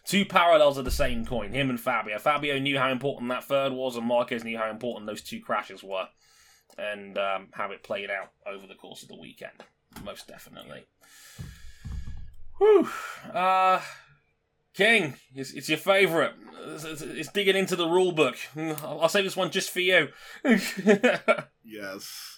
[0.05, 2.19] Two parallels of the same coin, him and Fabio.
[2.19, 5.83] Fabio knew how important that third was, and Marquez knew how important those two crashes
[5.83, 6.07] were,
[6.77, 9.63] and um, how it played out over the course of the weekend.
[10.03, 10.83] Most definitely.
[12.57, 12.89] Whew.
[13.33, 13.79] Uh,
[14.73, 16.33] King, it's, it's your favourite.
[16.67, 18.35] It's, it's- it's digging into the rule book.
[18.55, 20.09] I'll I'll save this one just for you.
[21.69, 22.36] Yes.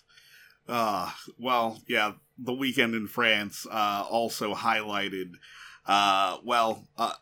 [0.70, 5.34] Uh, well, yeah, the weekend in France uh, also highlighted,
[5.86, 7.14] uh, well, uh,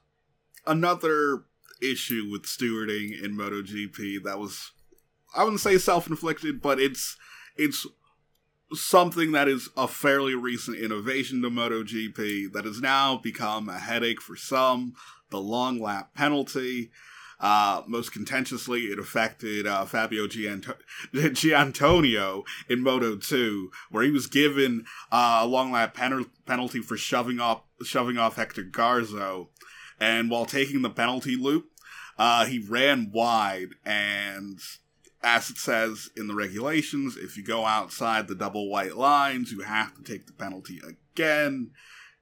[0.65, 1.45] another
[1.81, 4.71] issue with stewarding in MotoGP that was,
[5.35, 7.17] I wouldn't say self-inflicted, but it's
[7.55, 7.87] it's
[8.73, 14.21] something that is a fairly recent innovation to MotoGP that has now become a headache
[14.21, 14.93] for some.
[15.29, 16.91] The long lap penalty.
[17.39, 20.77] Uh, most contentiously, it affected uh, Fabio Gianto-
[21.13, 26.97] Giannantonio in Moto 2, where he was given uh, a long lap pen- penalty for
[26.97, 29.49] shoving off shoving off Hector Garzo,
[29.99, 31.69] and while taking the penalty loop,
[32.17, 34.59] uh, he ran wide, and
[35.23, 39.61] as it says in the regulations, if you go outside the double white lines, you
[39.61, 41.71] have to take the penalty again,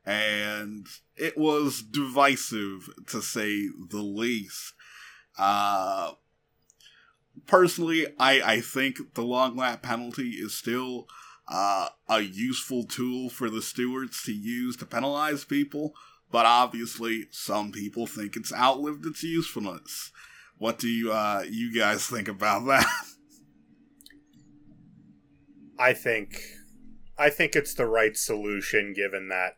[0.05, 4.73] and it was divisive to say the least.
[5.37, 6.13] Uh,
[7.47, 11.07] personally, I, I think the long lap penalty is still
[11.47, 15.93] uh, a useful tool for the stewards to use to penalize people,
[16.31, 20.11] but obviously some people think it's outlived its usefulness.
[20.57, 22.85] What do you uh, you guys think about that?
[25.77, 26.41] I think
[27.17, 29.57] I think it's the right solution given that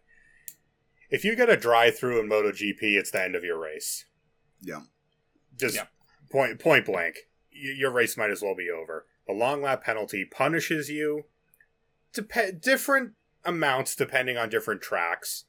[1.09, 4.05] if you get a drive through in MotoGP, it's the end of your race.
[4.61, 4.81] yeah,
[5.57, 5.87] Just Yeah.
[6.31, 7.27] point point blank.
[7.53, 9.05] Y- your race might as well be over.
[9.27, 11.25] The long lap penalty punishes you
[12.13, 15.45] dep- different amounts depending on different tracks,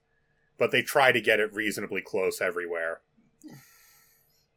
[0.56, 3.00] but they try to get it reasonably close everywhere.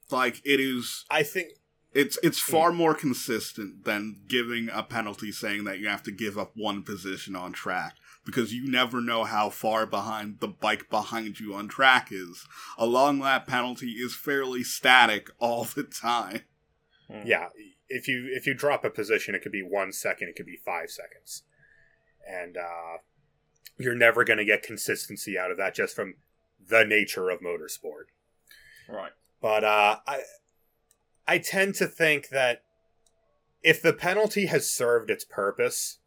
[0.09, 1.05] like it is.
[1.09, 1.53] I think
[1.93, 2.51] It's it's hmm.
[2.51, 6.83] far more consistent than giving a penalty saying that you have to give up one
[6.83, 11.67] position on track because you never know how far behind the bike behind you on
[11.67, 12.45] track is.
[12.77, 16.41] A long lap penalty is fairly static all the time.
[17.25, 17.49] yeah,
[17.89, 20.57] if you if you drop a position, it could be one second, it could be
[20.63, 21.43] five seconds,
[22.27, 22.97] and uh,
[23.77, 26.15] you're never going to get consistency out of that just from
[26.69, 28.05] the nature of motorsport.
[28.87, 29.11] Right.
[29.41, 30.21] But uh, I
[31.27, 32.63] I tend to think that
[33.63, 35.99] if the penalty has served its purpose,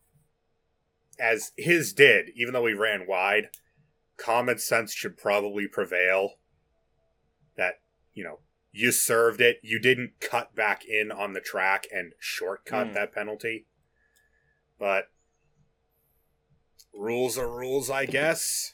[1.19, 3.49] as his did, even though he ran wide,
[4.17, 6.35] common sense should probably prevail.
[7.57, 7.81] That
[8.13, 8.41] you know
[8.73, 12.93] you served it, you didn't cut back in on the track and shortcut Hmm.
[12.95, 13.67] that penalty.
[14.79, 15.05] But
[16.93, 18.74] rules are rules, I guess.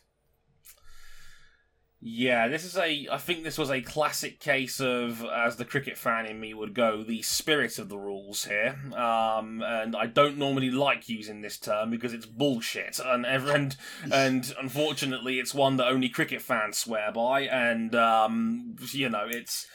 [2.03, 3.09] Yeah, this is a.
[3.13, 6.73] I think this was a classic case of, as the cricket fan in me would
[6.73, 8.79] go, the spirit of the rules here.
[8.97, 13.77] Um, and I don't normally like using this term because it's bullshit, and and
[14.13, 17.43] and unfortunately, it's one that only cricket fans swear by.
[17.43, 19.67] And um, you know, it's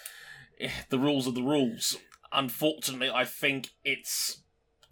[0.59, 1.95] eh, the rules are the rules.
[2.31, 4.41] Unfortunately, I think it's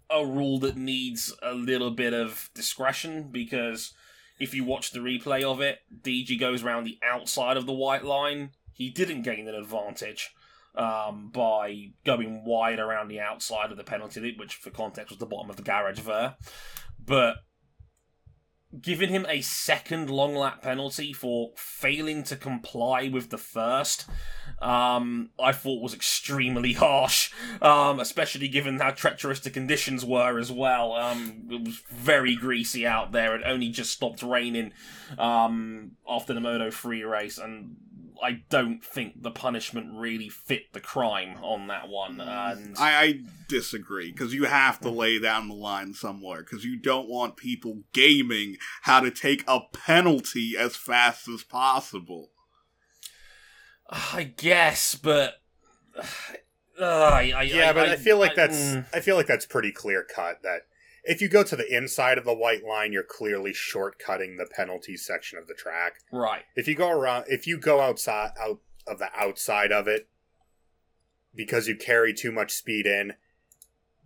[0.08, 3.92] a rule that needs a little bit of discretion because
[4.38, 8.04] if you watch the replay of it, DG goes around the outside of the white
[8.04, 8.50] line.
[8.72, 10.34] He didn't gain an advantage
[10.74, 15.18] um, by going wide around the outside of the penalty, loop, which for context was
[15.18, 16.36] the bottom of the garage there.
[17.04, 17.36] But
[18.80, 24.06] giving him a second long lap penalty for failing to comply with the first,
[24.60, 30.50] um, I thought was extremely harsh, um, especially given how treacherous the conditions were as
[30.50, 30.92] well.
[30.92, 33.34] Um, it was very greasy out there.
[33.34, 34.72] It only just stopped raining
[35.18, 37.76] um, after the Moto 3 race, and
[38.22, 42.20] I don't think the punishment really fit the crime on that one.
[42.20, 46.76] And I, I disagree because you have to lay down the line somewhere because you
[46.76, 52.30] don't want people gaming how to take a penalty as fast as possible.
[54.12, 55.40] I guess, but
[55.98, 56.02] uh,
[56.80, 58.86] I, I, yeah, but I, feel like I- that's mm.
[58.94, 60.42] I feel like that's pretty clear cut.
[60.42, 60.62] That
[61.04, 64.96] if you go to the inside of the white line, you're clearly shortcutting the penalty
[64.96, 65.96] section of the track.
[66.10, 66.42] right.
[66.56, 70.08] If you go around, if you go outside out of the outside of it
[71.34, 73.14] because you carry too much speed in,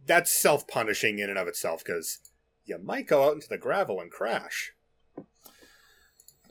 [0.06, 2.18] that's self punishing in and of itself because
[2.64, 4.72] you might go out into the gravel and crash.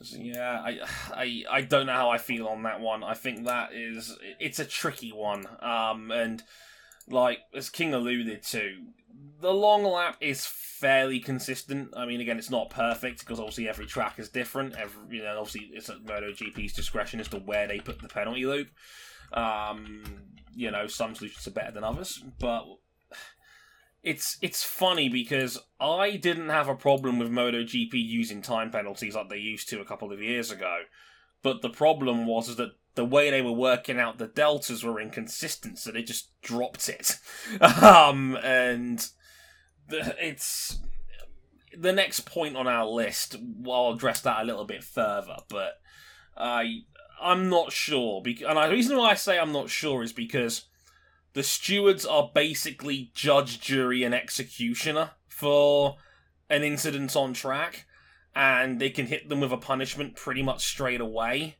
[0.00, 0.80] Yeah, I,
[1.12, 3.02] I, I don't know how I feel on that one.
[3.02, 5.46] I think that is it's a tricky one.
[5.60, 6.42] Um, and
[7.08, 8.76] like as King alluded to,
[9.40, 11.90] the long lap is fairly consistent.
[11.96, 14.76] I mean, again, it's not perfect because obviously every track is different.
[14.76, 18.46] Every you know, obviously it's at MotoGP's discretion as to where they put the penalty
[18.46, 18.68] loop.
[19.32, 20.04] Um,
[20.54, 22.64] you know, some solutions are better than others, but
[24.02, 29.28] it's it's funny because I didn't have a problem with MotoGP using time penalties like
[29.28, 30.82] they used to a couple of years ago,
[31.42, 35.78] but the problem was that the way they were working out the deltas were inconsistent,
[35.78, 37.18] so they just dropped it.
[37.60, 39.08] um, and
[39.88, 40.80] the, it's
[41.76, 43.36] the next point on our list.
[43.40, 45.80] Well, I'll address that a little bit further, but
[46.36, 46.82] I
[47.20, 48.22] I'm not sure.
[48.22, 50.67] Because, and the reason why I say I'm not sure is because
[51.38, 55.94] the stewards are basically judge, jury, and executioner for
[56.50, 57.86] an incident on track,
[58.34, 61.54] and they can hit them with a punishment pretty much straight away.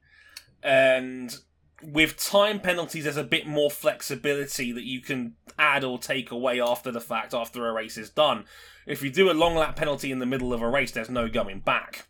[0.65, 1.33] And
[1.81, 6.61] with time penalties, there's a bit more flexibility that you can add or take away
[6.61, 8.47] after the fact, after a race is done.
[8.85, 11.29] If you do a long lap penalty in the middle of a race, there's no
[11.29, 12.09] going back.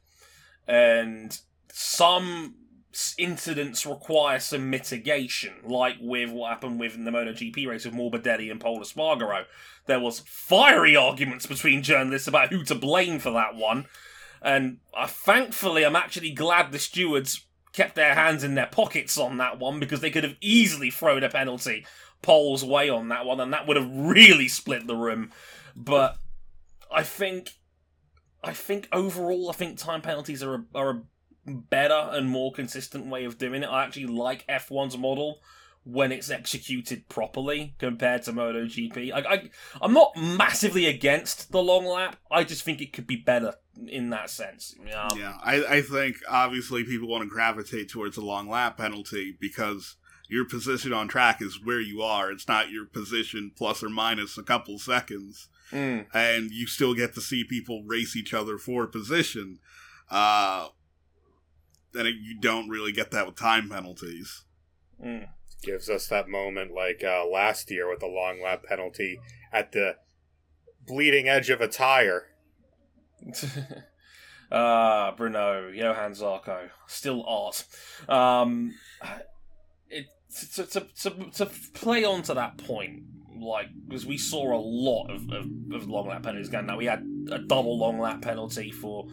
[0.67, 1.39] And
[1.71, 2.55] some
[3.19, 8.61] incidents require some mitigation, like with what happened with the MotoGP race with Morbidelli and
[8.61, 9.45] Pol Espargaro.
[9.87, 13.87] There was fiery arguments between journalists about who to blame for that one,
[14.43, 19.37] and uh, thankfully, I'm actually glad the stewards kept their hands in their pockets on
[19.37, 21.87] that one because they could have easily thrown a penalty
[22.23, 25.31] Pol's way on that one, and that would have really split the room.
[25.77, 26.17] But
[26.91, 27.51] I think,
[28.43, 31.03] I think overall, I think time penalties are a, are a
[31.49, 33.67] better and more consistent way of doing it.
[33.67, 35.41] I actually like F1's model
[35.85, 39.11] when it's executed properly compared to MotoGP.
[39.13, 42.17] I, I, I'm not massively against the long lap.
[42.31, 43.55] I just think it could be better
[43.87, 44.75] in that sense.
[45.17, 49.97] Yeah, I, I think obviously people want to gravitate towards a long lap penalty because
[50.29, 52.31] your position on track is where you are.
[52.31, 55.49] It's not your position plus or minus a couple seconds.
[55.73, 59.59] mm, And you still get to see people race each other for position.
[60.11, 60.69] Uh,
[61.95, 64.45] and it, you don't really get that with time penalties.
[65.03, 65.29] mm.
[65.63, 69.19] Gives us that moment like uh, last year with the long lap penalty
[69.53, 69.97] at the
[70.87, 72.27] bleeding edge of a tire.
[74.51, 77.67] Ah, Bruno, Johan Zarco, still art.
[78.09, 78.75] Um,
[79.91, 80.07] it
[80.55, 83.03] to, to, to, to play on to that point,
[83.39, 86.65] like because we saw a lot of, of, of long lap penalties again.
[86.67, 89.09] Now we had a double long lap penalty for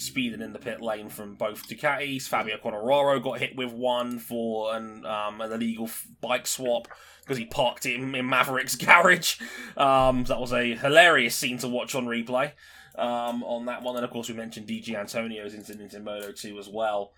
[0.00, 2.22] speeding in the pit lane from both Ducatis.
[2.22, 5.88] Fabio Quartararo got hit with one for an um, an illegal
[6.20, 6.88] bike swap
[7.22, 9.40] because he parked it in, in Maverick's garage.
[9.76, 12.52] Um, that was a hilarious scene to watch on replay
[12.96, 13.96] um, on that one.
[13.96, 17.12] And of course, we mentioned Di Giannantonio's incident in Moto 2 as well.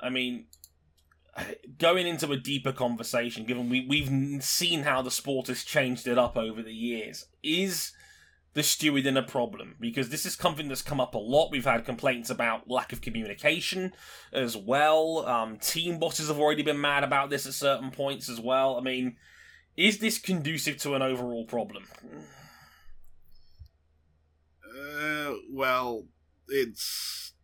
[0.00, 0.46] I mean,
[1.78, 6.18] going into a deeper conversation, given we, we've seen how the sport has changed it
[6.18, 7.92] up over the years, is
[8.56, 11.50] the stewarding a problem because this is something that's come up a lot.
[11.50, 13.92] We've had complaints about lack of communication
[14.32, 15.26] as well.
[15.26, 18.78] Um, team bosses have already been mad about this at certain points as well.
[18.78, 19.16] I mean,
[19.76, 21.84] is this conducive to an overall problem?
[24.64, 26.06] Uh, well,
[26.48, 27.34] it's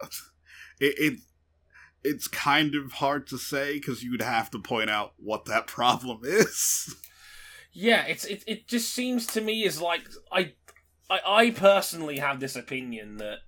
[0.80, 1.20] it, it
[2.02, 6.20] it's kind of hard to say because you'd have to point out what that problem
[6.22, 6.96] is.
[7.72, 10.02] Yeah, it's it, it just seems to me as like
[10.32, 10.54] I,
[11.08, 13.38] I I personally have this opinion that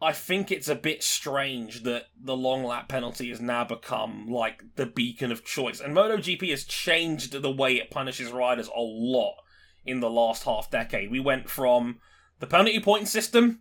[0.00, 4.62] I think it's a bit strange that the long lap penalty has now become like
[4.76, 5.80] the beacon of choice.
[5.80, 9.36] And MotoGP has changed the way it punishes riders a lot
[9.84, 11.10] in the last half decade.
[11.10, 12.00] We went from
[12.40, 13.60] the penalty point system,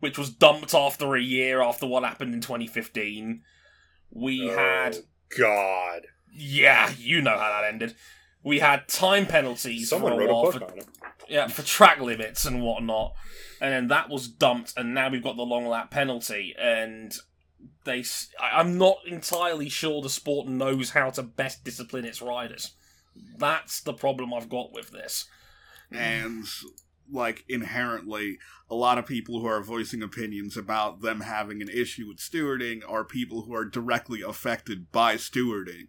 [0.00, 3.42] which was dumped after a year after what happened in 2015.
[4.10, 4.96] We Oh, had
[5.38, 6.02] God.
[6.32, 7.94] yeah, you know how that ended.
[8.44, 10.86] We had time penalties Someone for a wrote a book for, on it.
[11.28, 13.14] yeah, for track limits and whatnot,
[13.60, 17.14] and then that was dumped, and now we've got the long lap penalty, and
[17.84, 18.00] they.
[18.00, 22.72] s- I- I'm not entirely sure the sport knows how to best discipline its riders.
[23.38, 25.26] That's the problem I've got with this.
[25.92, 26.44] and
[27.10, 28.38] like inherently
[28.70, 32.80] a lot of people who are voicing opinions about them having an issue with stewarding
[32.88, 35.88] are people who are directly affected by stewarding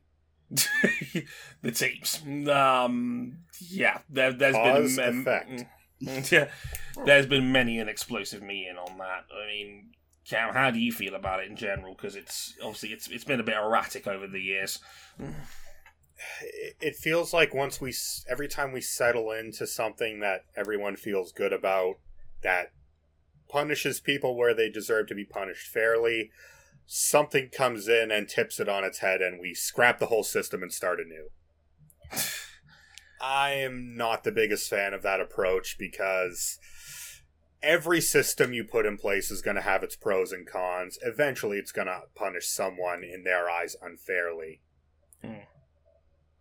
[1.61, 2.21] the teams.
[2.47, 5.65] Um, yeah, there, there's Cause, been effect.
[6.29, 6.49] Yeah,
[7.05, 9.23] there's been many an explosive meeting on that.
[9.33, 9.91] I mean,
[10.27, 11.93] Cam, how do you feel about it in general?
[11.93, 14.79] Because it's obviously it's it's been a bit erratic over the years.
[16.81, 17.93] It feels like once we,
[18.29, 21.95] every time we settle into something that everyone feels good about,
[22.41, 22.71] that
[23.49, 26.31] punishes people where they deserve to be punished fairly,
[26.85, 30.61] something comes in and tips it on its head, and we scrap the whole system
[30.61, 31.29] and start anew.
[33.21, 36.59] I am not the biggest fan of that approach because
[37.61, 40.99] every system you put in place is going to have its pros and cons.
[41.01, 44.61] Eventually, it's going to punish someone in their eyes unfairly.
[45.23, 45.45] Hmm.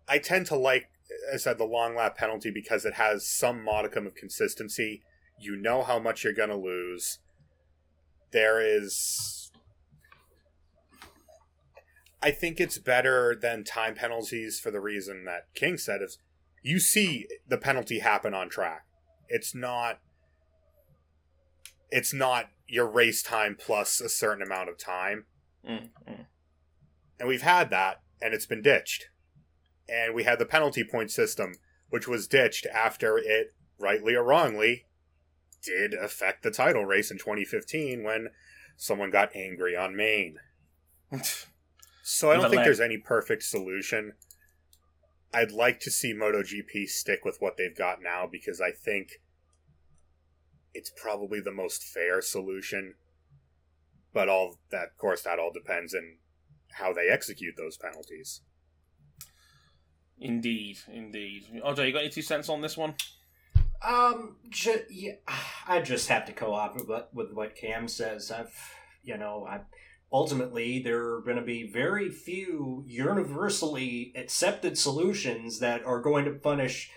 [0.08, 0.90] I tend to like,
[1.32, 5.02] as I said, the long lap penalty because it has some modicum of consistency.
[5.38, 7.20] You know how much you're going to lose.
[8.32, 9.41] There is.
[12.22, 16.18] I think it's better than time penalties for the reason that King said is
[16.62, 18.84] you see the penalty happen on track.
[19.28, 19.98] It's not
[21.90, 25.26] it's not your race time plus a certain amount of time.
[25.68, 26.26] Mm, mm.
[27.18, 29.08] And we've had that and it's been ditched.
[29.88, 31.54] And we had the penalty point system
[31.90, 33.48] which was ditched after it
[33.78, 34.86] rightly or wrongly
[35.62, 38.28] did affect the title race in 2015 when
[38.76, 40.38] someone got angry on Maine.
[42.02, 44.14] So I don't But think like- there's any perfect solution.
[45.32, 49.12] I'd like to see MotoGP stick with what they've got now because I think
[50.74, 52.96] it's probably the most fair solution.
[54.12, 56.18] But all that, of course, that all depends on
[56.72, 58.42] how they execute those penalties.
[60.18, 61.46] Indeed, indeed.
[61.64, 62.94] OJ, you got any two cents on this one?
[63.82, 65.14] Um, ju- yeah,
[65.66, 68.30] I just have to co-op with what, with what Cam says.
[68.30, 68.54] I've,
[69.02, 69.60] you know, I
[70.12, 76.32] ultimately there are going to be very few universally accepted solutions that are going to
[76.32, 76.90] punish,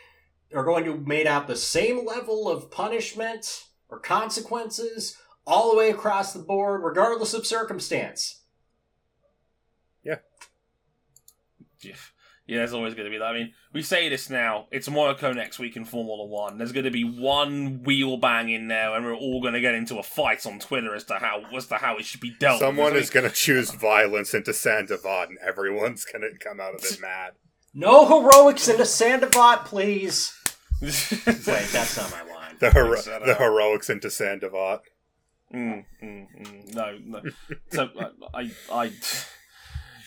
[0.53, 5.89] are going to made out the same level of punishment or consequences all the way
[5.89, 8.41] across the board, regardless of circumstance.
[10.03, 10.18] Yeah,
[11.82, 11.95] yeah,
[12.48, 13.26] there's always going to be that.
[13.26, 14.68] I mean, we say this now.
[14.72, 16.58] It's Monaco next week in Formula One.
[16.58, 19.74] There's going to be one wheel bang in there, and we're all going to get
[19.74, 22.60] into a fight on Twitter as to how as to how it should be dealt.
[22.60, 26.76] Someone is going to choose violence into Sainte Devote, and everyone's going to come out
[26.76, 27.34] of it mad.
[27.78, 30.34] No heroics into Sainte Devote, please.
[30.82, 30.93] Wait,
[31.26, 32.56] that's not my line.
[32.58, 33.38] The, hero- the up.
[33.38, 34.80] heroics into Sainte Devote.
[35.54, 37.22] Mm, mm, mm, no, no.
[37.72, 37.89] So
[38.34, 38.91] I, I, I,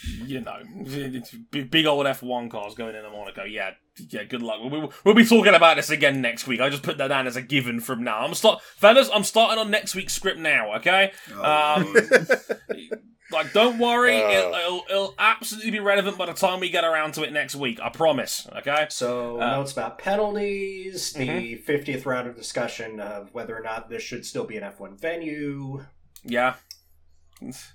[0.05, 3.45] you know, it's big, big old F one cars going into Monaco.
[3.45, 3.71] Yeah,
[4.11, 4.25] yeah.
[4.25, 4.59] Good luck.
[4.63, 6.61] We'll, we'll be talking about this again next week.
[6.61, 8.19] I just put that down as a given from now.
[8.21, 9.11] I'm start, fellas.
[9.13, 10.75] I'm starting on next week's script now.
[10.77, 11.13] Okay.
[11.35, 11.95] Um,
[13.33, 14.23] like, don't worry.
[14.23, 14.31] Oh.
[14.31, 17.57] It'll, it'll, it'll absolutely be relevant by the time we get around to it next
[17.57, 17.79] week.
[17.83, 18.47] I promise.
[18.57, 18.87] Okay.
[18.91, 24.03] So Uh, notes about penalties, the 50th round of discussion of whether or not this
[24.03, 25.85] should still be an F1 venue,
[26.25, 26.55] Yeah.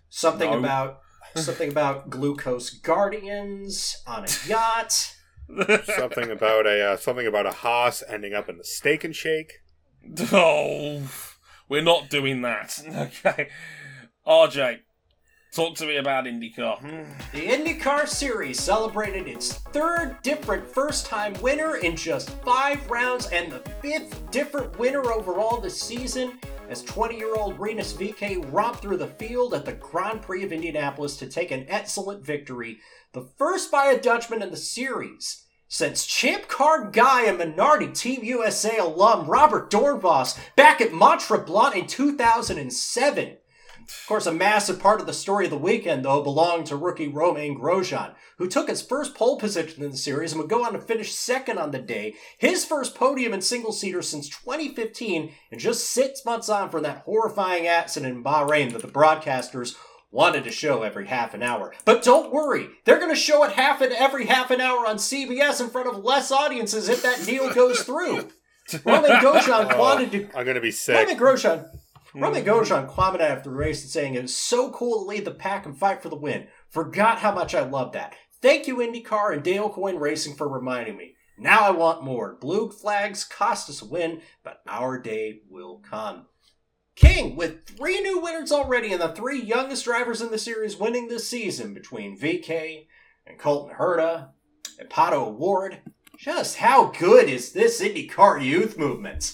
[0.10, 0.60] something No.
[0.60, 1.00] about
[1.36, 5.16] something about glucose guardians on a yacht.
[5.86, 9.60] something about a uh, something about a Haas ending up in the Steak and Shake.
[10.34, 11.02] Oh,
[11.70, 12.82] we're not doing that.
[13.26, 13.50] Okay.
[14.28, 14.80] RJ,
[15.54, 16.82] Talk to me about IndyCar.
[17.32, 23.52] The IndyCar Series celebrated its third different first time winner in just five rounds and
[23.52, 26.40] the fifth different winner overall this season
[26.70, 30.52] as 20 year old Rinus VeeKay romped through the field at the Grand Prix of
[30.52, 32.80] Indianapolis to take an excellent victory,
[33.12, 35.46] the first by a Dutchman in the series.
[35.68, 41.76] Since Champ Car guy and Minardi Team USA alum Robert Doornbos back at Mont Tremblant
[41.76, 43.38] in 2007.
[43.84, 47.08] Of course, a massive part of the story of the weekend, though, belonged to rookie
[47.08, 50.74] Romain Grosjean, who took his first pole position in the series and would go on
[50.74, 55.60] to finish second on the day, his first podium in single seater since 2015, and
[55.60, 59.76] just six months on from that horrifying accident in Bahrain that the broadcasters
[60.12, 61.74] wanted to show every half an hour.
[61.86, 64.98] But don't worry, they're going to show it half and every half an hour on
[64.98, 68.30] CBS in front of less audiences if that deal goes through.
[68.86, 70.30] Romain Grosjean wanted to.
[70.38, 70.96] I'm gonna be sick.
[70.96, 71.68] Romain Grosjean
[72.16, 75.32] Romain Grosjean commented after the race and saying it was so cool to lead the
[75.32, 76.48] pack and fight for the win.
[76.70, 78.16] Forgot how much I love that.
[78.42, 81.16] Thank you, IndyCar and Dale Coyne Racing, for reminding me.
[81.38, 82.38] Now I want more.
[82.40, 86.28] Blue flags cost us a win, but our day will come.
[86.96, 91.08] King, with three new winners already and the three youngest drivers in the series winning
[91.08, 92.86] this season between VeeKay
[93.26, 94.30] and Colton Herta
[94.78, 95.82] and Pato O'Ward,
[96.18, 99.34] just how good is this IndyCar youth movement?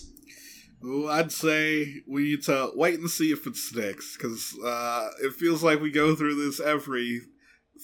[0.82, 5.34] Well, I'd say we need to wait and see if it sticks, because uh, it
[5.34, 7.22] feels like we go through this every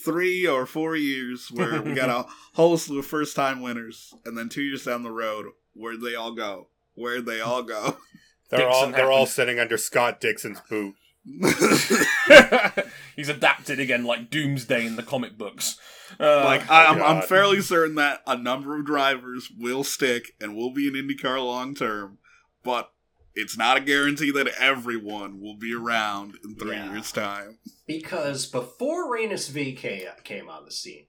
[0.03, 4.37] three or four years where we got a whole slew of first time winners, and
[4.37, 6.67] then two years down the road, where'd they all go?
[6.93, 7.97] Where'd they all go?
[8.51, 10.93] They're all they're all sitting under Scott Dixon's boot.
[13.15, 15.79] He's adapted again like Doomsday in the comic books.
[16.19, 20.55] Uh, like I, I'm, I'm fairly certain that a number of drivers will stick and
[20.55, 22.19] will be in IndyCar long term,
[22.65, 22.91] but
[23.35, 26.91] it's not a guarantee that everyone will be around in three Yeah.
[26.91, 27.59] years' time.
[27.87, 31.05] Because before Rinus VeeKay came on the scene,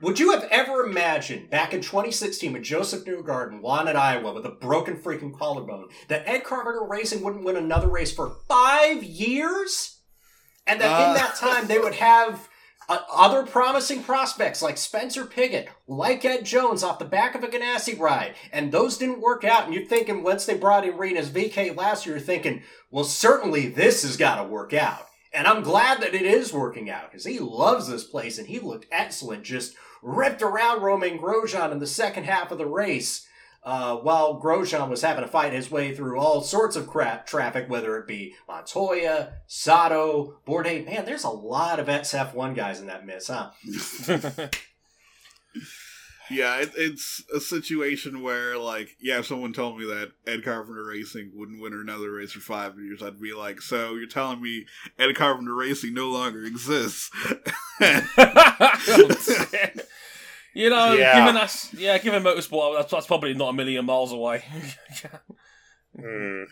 [0.00, 4.44] would you have ever imagined back in 2016 when Josef Newgarden won at Iowa with
[4.46, 10.00] a broken freaking collarbone that Ed Carpenter Racing wouldn't win another race for five years?
[10.66, 11.08] And that Uh.
[11.08, 12.48] in that time they would have
[12.88, 17.98] other promising prospects like Spencer Pigot, like Ed Jones off the back of a Ganassi
[17.98, 19.64] ride, and those didn't work out.
[19.64, 23.68] And you're thinking once they brought in Rinus VeeKay last year, you're thinking, well, certainly
[23.68, 25.06] this has got to work out.
[25.32, 28.58] And I'm glad that it is working out because he loves this place and he
[28.58, 29.42] looked excellent.
[29.42, 33.25] Just ripped around Romain Grosjean in the second half of the race
[33.66, 37.68] uh, while Grosjean was having to fight his way through all sorts of crap traffic,
[37.68, 40.86] whether it be Montoya, Sato, Bourdais.
[40.86, 43.50] Man, there's a lot of SF1 guys in that miss, huh?
[46.28, 50.84] Yeah, it, it's a situation where, like, yeah, if someone told me that Ed Carpenter
[50.84, 54.66] Racing wouldn't win another race for five years, I'd be like, so you're telling me
[54.98, 57.12] Ed Carpenter Racing no longer exists?
[60.56, 61.18] you know, Yeah.
[61.26, 64.42] given us, yeah, given motorsport, that's, that's probably not a million miles away.
[65.98, 66.44] Hmm.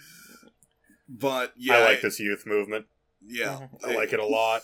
[1.08, 2.86] but yeah, I like this youth movement.
[3.26, 4.62] Yeah, I like it a lot.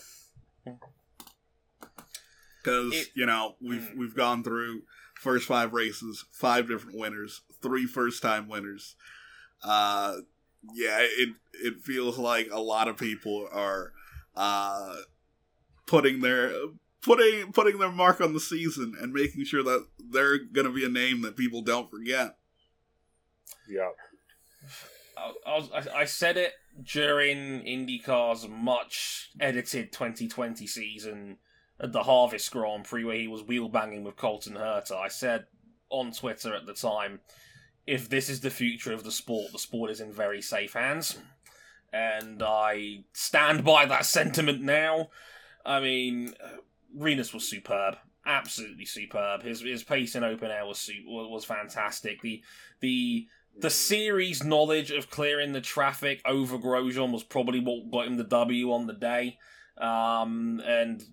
[2.63, 3.97] because you know we've Mm.
[3.97, 4.83] we've gone through
[5.15, 8.95] first five races, five different winners, three first time winners.
[9.63, 10.17] Uh,
[10.73, 13.93] yeah, it it feels like a lot of people are
[14.35, 14.95] uh
[15.87, 16.53] putting their
[17.01, 20.85] putting putting their mark on the season and making sure that they're going to be
[20.85, 22.37] a name that people don't forget.
[23.67, 23.89] Yeah.
[25.17, 31.37] I, I, I, I said it during IndyCar's much edited 2020 season
[31.79, 34.93] at the Harvest Grand Prix where he was wheel banging with Colton Herta.
[34.93, 35.45] I said
[35.89, 37.19] on Twitter at the time,
[37.87, 41.17] if this is the future of the sport, the sport is in very safe hands.
[41.91, 45.09] And I stand by that sentiment now.
[45.65, 46.33] I mean,
[46.95, 49.43] Rinus was superb, absolutely superb.
[49.43, 52.21] His his pace in open air was was fantastic.
[52.21, 52.41] The
[52.79, 53.27] the
[53.57, 58.23] the series knowledge of clearing the traffic over Grosjean was probably what got him the
[58.23, 59.37] W on the day.
[59.77, 61.03] Um, and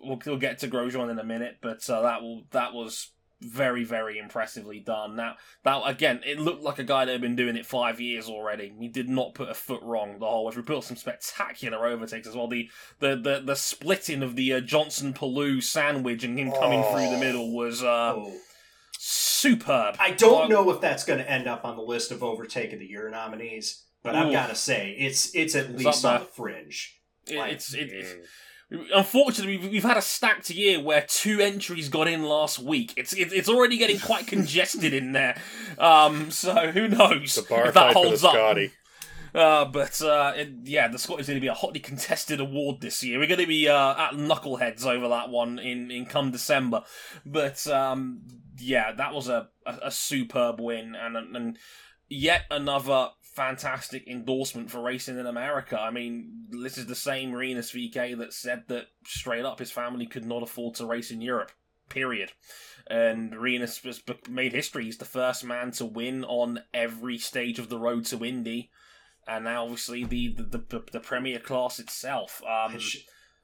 [0.00, 3.10] we'll, we'll get to Grosjean in a minute, but uh, that will that was
[3.44, 5.16] very very impressively done.
[5.16, 8.28] Now that again, it looked like a guy that had been doing it five years
[8.28, 8.72] already.
[8.78, 10.52] He did not put a foot wrong the whole way.
[10.56, 12.48] We put some spectacular overtakes as well.
[12.48, 12.68] The
[13.00, 17.16] the the, the splitting of the uh, Johnson Palou sandwich and him coming through the
[17.16, 17.20] Oh.
[17.20, 18.32] middle was uh, Oh.
[18.98, 19.96] superb.
[19.98, 22.78] I don't know if that's going to end up on the list of overtake of
[22.78, 26.26] the year nominees, but I've got to say it's it's at It's least on the
[26.26, 26.98] fringe.
[27.26, 28.24] It- Like, it's it, it's Mm.
[28.94, 32.94] Unfortunately, we've, had a stacked year where two entries got in last week.
[32.96, 35.40] It's it's already getting quite congested in there.
[35.78, 38.56] Um, so who knows The bar if that fight for the holds up?
[39.34, 42.80] Uh, but uh, it, yeah, the Scott is going to be a hotly contested award
[42.80, 43.18] this year.
[43.18, 46.82] We're going to be uh, at knuckleheads over that one in, in come December.
[47.24, 48.22] But um,
[48.58, 51.58] yeah, that was a, a, a superb win and and
[52.08, 55.78] yet another fantastic endorsement for racing in America.
[55.78, 60.06] I mean, this is the same Rinus VeeKay that said that straight up his family
[60.06, 61.52] could not afford to race in Europe.
[61.88, 62.32] Period.
[62.88, 64.84] And Rinus has made history.
[64.84, 68.70] He's the first man to win on every stage of the road to Indy
[69.26, 72.42] and now obviously the the, the, the premier class itself.
[72.44, 72.78] Um,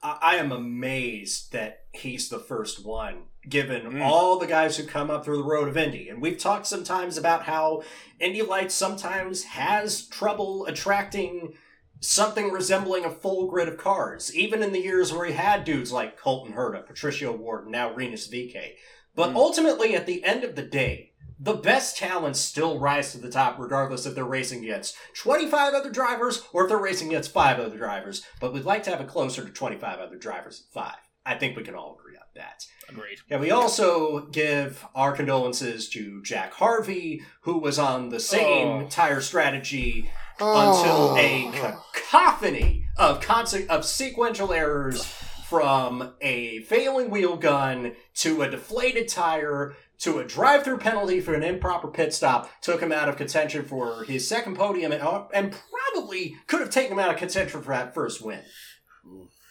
[0.03, 4.01] I am amazed that he's the first one, given mm.
[4.01, 6.09] all the guys who come up through the road of Indy.
[6.09, 7.83] And we've talked sometimes about how
[8.21, 11.55] Indy Lights sometimes has trouble attracting
[12.01, 15.91] something resembling a full grid of cars, even in the years where he had dudes
[15.91, 18.75] like Colton Herta, Patricio O'Ward, and now Rinus VeeKay.
[19.17, 19.35] But mm.
[19.35, 23.59] ultimately, at the end of the day, the best talents still rise to the top
[23.59, 27.77] regardless if they're racing against 25 other drivers or if they're racing against five other
[27.77, 28.25] drivers.
[28.41, 30.99] But we'd like to have it closer to 25 other drivers than five.
[31.25, 32.65] I think we can all agree on that.
[32.89, 33.19] Agreed.
[33.31, 38.87] Yeah, we also give our condolences to Jack Harvey, who was on the same oh.
[38.89, 40.11] tire strategy
[40.41, 40.79] oh.
[40.81, 41.53] until a
[41.93, 45.05] cacophony of, conse- of sequential errors
[45.49, 51.43] from a failing wheel gun to a deflated tire to a drive-through penalty for an
[51.43, 55.57] improper pit stop took him out of contention for his second podium and, uh, and
[55.93, 58.41] probably could have taken him out of contention for that first win.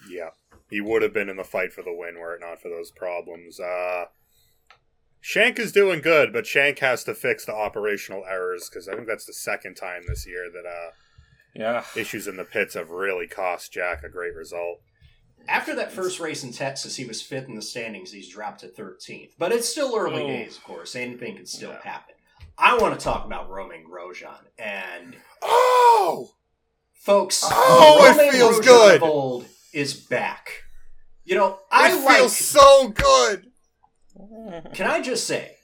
[0.10, 0.30] Yeah,
[0.70, 2.92] he would have been in the fight for the win were it not for those
[2.92, 3.60] problems.
[3.60, 4.06] Uh,
[5.20, 9.08] Shank is doing good, but Shank has to fix the operational errors because I think
[9.08, 10.92] that's the second time this year that uh,
[11.54, 14.80] yeah issues in the pits have really cost Jack a great result.
[15.48, 18.12] After that first race in Texas, he was fifth in the standings.
[18.12, 19.32] He's dropped to 13th.
[19.38, 20.28] But it's still early oh.
[20.28, 20.96] days, of course.
[20.96, 21.82] Anything can still yeah.
[21.84, 22.16] happen.
[22.58, 24.46] I want to talk about Romain Grosjean.
[24.58, 25.16] And.
[25.42, 26.32] Oh!
[26.94, 29.04] Folks, oh, Romain it feels Grosjean good.
[29.04, 30.64] old is back.
[31.24, 32.18] You know, I it like.
[32.18, 33.48] feels so good.
[34.74, 35.56] Can I just say,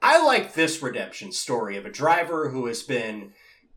[0.00, 3.32] I like this redemption story of a driver who has been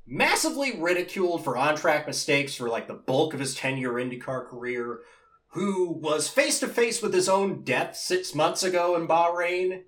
[0.06, 4.48] massively ridiculed for on track mistakes for like the bulk of his 10 year IndyCar
[4.48, 5.00] career,
[5.56, 9.84] who was face to face with his own death six months ago in Bahrain.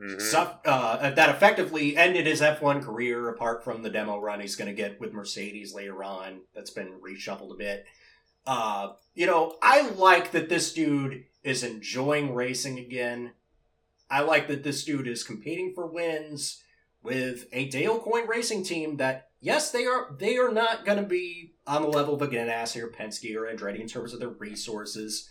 [0.00, 0.58] Mm-hmm.
[0.64, 4.74] uh, that effectively ended his F1 career, apart from the demo run he's going to
[4.74, 6.40] get with Mercedes later on.
[6.52, 7.84] That's been reshuffled a bit.
[8.44, 13.34] Uh, you know, I like that this dude is enjoying racing again.
[14.10, 16.60] I like that this dude is competing for wins
[17.02, 21.08] with a Dale Coyne racing team that, yes, they are they are not going to
[21.08, 24.28] be on the level of a Ganassi or Penske or Andretti in terms of their
[24.28, 25.28] resources.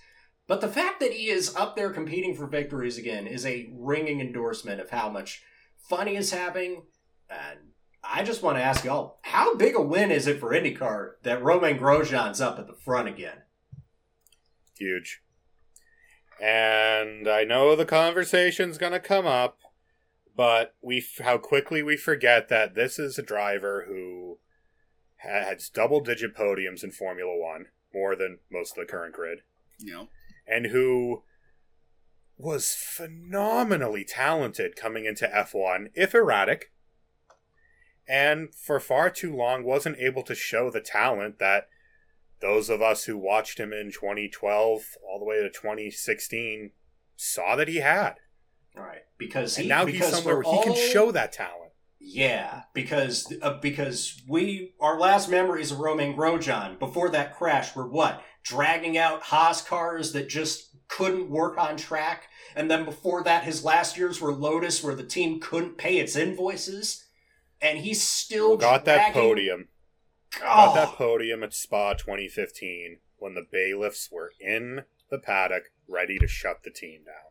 [0.47, 4.21] But the fact that he is up there competing for victories again is a ringing
[4.21, 5.43] endorsement of how much
[5.77, 6.83] fun he is having.
[7.29, 7.59] And
[8.01, 11.43] I just want to ask y'all, how big a win is it for IndyCar that
[11.43, 13.39] Romain Grosjean's up at the front again?
[14.77, 15.21] Huge.
[16.41, 19.57] And I know the conversation's going to come up,
[20.37, 24.37] but we how quickly we forget that this is a driver who
[25.17, 29.39] has double digit podiums in Formula One, more than most of the current grid.
[29.79, 30.05] Yeah.
[30.47, 31.23] And who
[32.37, 36.71] was phenomenally talented coming into F1, if erratic,
[38.07, 41.67] and for far too long wasn't able to show the talent that
[42.39, 46.71] those of us who watched him in 2012 all the way to 2016
[47.15, 48.17] saw that he had.
[48.77, 51.71] Right, because he, and now he's somewhere where he can show that talent.
[51.99, 57.87] Yeah, because uh, because we our last memories of Romain Grosjean before that crash were
[57.87, 63.43] what dragging out Haas cars that just couldn't work on track, and then before that
[63.43, 67.05] his last years were Lotus where the team couldn't pay its invoices,
[67.61, 69.03] and he's still got dragging...
[69.03, 69.67] that podium.
[70.37, 70.39] Oh.
[70.39, 76.27] Got that podium at Spa 2015 when the bailiffs were in the paddock ready to
[76.27, 77.26] shut the team down.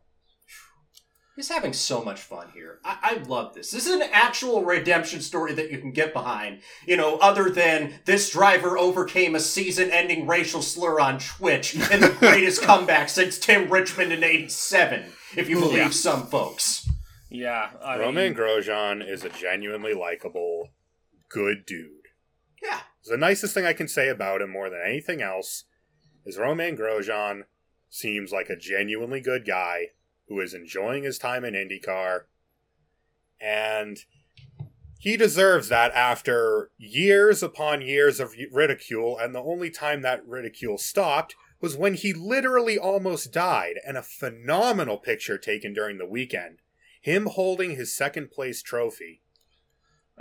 [1.37, 2.79] He's having so much fun here.
[2.83, 3.69] I, I love this.
[3.69, 6.61] This is an actual redemption story that you can get behind.
[6.87, 12.09] You know, other than this driver overcame a season-ending racial slur on Twitch in the
[12.19, 15.89] greatest comeback since Tim Richmond in '87, if you believe yeah.
[15.91, 16.89] some folks.
[17.29, 18.33] Yeah, I Romain mean...
[18.33, 20.69] Grosjean is a genuinely likable,
[21.29, 22.07] good dude.
[22.63, 25.65] Yeah, the nicest thing I can say about him more than anything else
[26.25, 27.43] is Romain Grosjean
[27.91, 29.89] seems like a genuinely good guy
[30.27, 32.21] who is enjoying his time in IndyCar.
[33.39, 33.97] And
[34.99, 39.17] he deserves that after years upon years of ridicule.
[39.17, 43.75] And the only time that ridicule stopped was when he literally almost died.
[43.85, 46.59] And a phenomenal picture taken during the weekend.
[47.01, 49.21] Him holding his second place trophy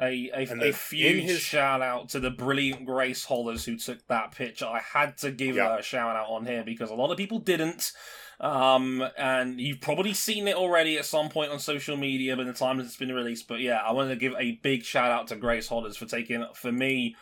[0.00, 4.07] A a, a huge in his- shout out to the brilliant Grace Hollars who took
[4.07, 4.66] that picture.
[4.66, 5.72] I had to give Yeah.
[5.72, 7.92] her a shout out on here because a lot of people didn't.
[8.39, 12.53] Um, and you've probably seen it already at some point on social media by the
[12.53, 13.49] time it's been released.
[13.49, 16.47] But yeah, I wanted to give a big shout out to Grace Hollars for taking,
[16.55, 17.16] for me,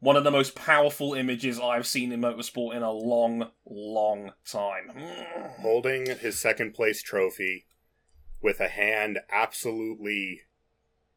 [0.00, 4.92] one of the most powerful images I've seen in motorsport in a long, long time.
[5.60, 7.66] holding his second place trophy
[8.40, 10.42] with a hand absolutely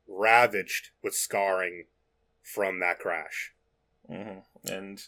[0.07, 1.85] ravaged with scarring
[2.41, 3.53] from that crash.
[4.07, 5.03] hmm And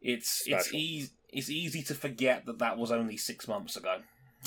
[0.00, 3.98] it's it's easy it's easy to forget that that was only six months ago,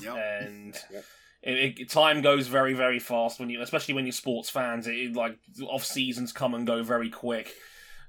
[0.02, 0.16] Yep.
[0.16, 1.06] and Yep.
[1.44, 4.88] it, it, time goes very very fast when you, especially when you're sports fans.
[4.88, 7.54] It, it, like off seasons come and go very quick,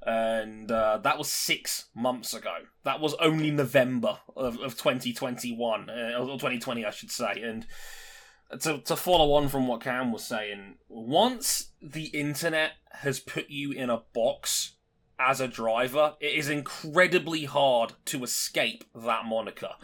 [0.03, 2.55] and uh, that was six months ago.
[2.85, 7.67] That was only November of, of 2021 uh, or 2020, I should say, and.
[8.61, 13.73] To, to follow on from what Cam was saying, once the internet has put you
[13.73, 14.74] in a box
[15.19, 19.75] as a driver, it is incredibly hard to escape that moniker.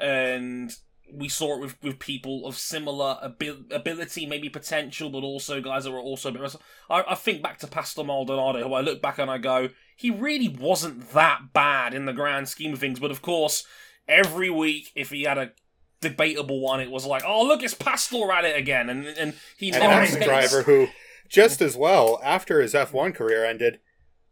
[0.00, 0.74] And
[1.12, 5.84] we saw it with, with people of similar abil- ability, maybe potential, but also guys
[5.84, 6.56] that were also a bit.
[6.88, 10.10] I, I think back to Pastor Maldonado, who I look back and I go, he
[10.10, 12.98] really wasn't that bad in the grand scheme of things.
[12.98, 13.64] But of course,
[14.08, 15.52] every week, if he had a
[16.00, 18.88] debatable one, it was like, oh, look, it's Pastor at it again.
[18.88, 20.88] And, and he And that's a driver who,
[21.28, 23.80] just as well, after his F1 career ended,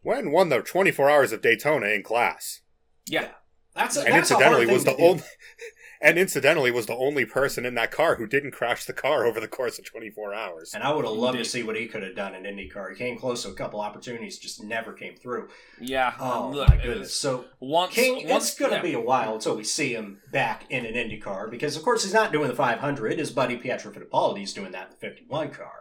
[0.02, 2.60] went and won the 24 Hours of Daytona in class.
[3.06, 3.28] Yeah.
[3.74, 5.22] That's a, and that's a incidentally hard was the to only
[6.02, 9.38] and incidentally was the only person in that car who didn't crash the car over
[9.38, 10.72] the course of 24 hours.
[10.74, 12.90] And I would have loved to see what he could have done in IndyCar.
[12.90, 15.48] He came close to a couple opportunities, just never came through.
[15.80, 16.14] Yeah.
[16.18, 17.14] Oh look, my goodness!
[17.14, 18.82] So Once, King, once, it's going to yeah.
[18.82, 22.02] be a while until we see him back in an Indy car because, of course,
[22.02, 23.18] he's not doing the 500.
[23.18, 25.72] His buddy Pietro Fittipaldi's doing that in the 51 car.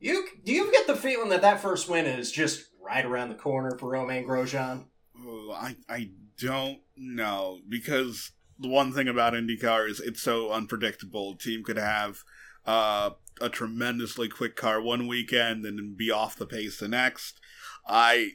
[0.00, 3.34] You do you get the feeling that that first win is just right around the
[3.34, 4.84] corner for Romain Grosjean?
[5.18, 11.32] Oh, I I don't know because the one thing about IndyCar is it's so unpredictable.
[11.32, 12.24] A team could have
[12.66, 13.10] uh,
[13.40, 17.40] a tremendously quick car one weekend and be off the pace the next.
[17.86, 18.32] I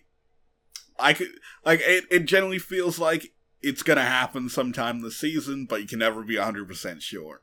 [1.00, 1.30] I could
[1.66, 2.06] like it.
[2.12, 6.38] It generally feels like it's gonna happen sometime this season, but you can never be
[6.38, 7.42] hundred percent sure.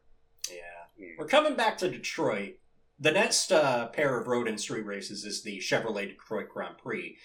[0.51, 2.57] Yeah, we're coming back to Detroit.
[2.99, 7.17] The next uh, pair of road and street races is the Chevrolet Detroit Grand Prix,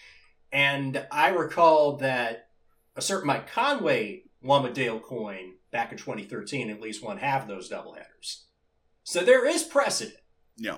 [0.51, 2.49] and I recall that
[2.95, 7.43] a certain Mike Conway won with Dale Coyne back in 2013, at least one half
[7.43, 8.43] of those doubleheaders.
[9.03, 10.17] So there is precedent.
[10.57, 10.77] Yeah.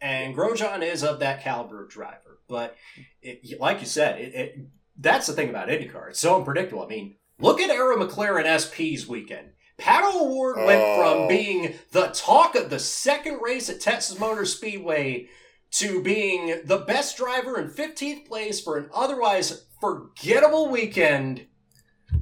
[0.00, 2.40] and Grosjean is of that caliber of driver.
[2.48, 2.76] But
[3.22, 4.58] it, like you said, it, it,
[4.98, 6.10] that's the thing about IndyCar.
[6.10, 6.82] It's so unpredictable.
[6.82, 9.50] I mean, look at Arrow McLaren SP's weekend.
[9.80, 10.96] Pato O'Ward went Oh.
[10.96, 15.28] from being the talk of the second race at Texas Motor Speedway
[15.72, 21.46] to being the best driver in 15th place for an otherwise forgettable weekend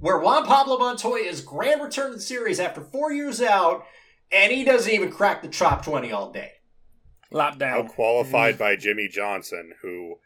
[0.01, 3.85] where Juan Pablo Montoya is grand return to the series after four years out,
[4.31, 6.53] and he doesn't even crack the top 20 all day.
[7.31, 7.85] lap down.
[7.87, 8.63] Out qualified mm-hmm.
[8.65, 10.17] by Jimmie Johnson, who,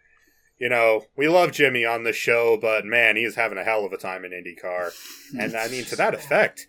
[0.58, 3.84] you know, we love Jimmie on the show, but man, he is having a hell
[3.84, 4.90] of a time in IndyCar.
[5.38, 6.66] And I mean, to that effect,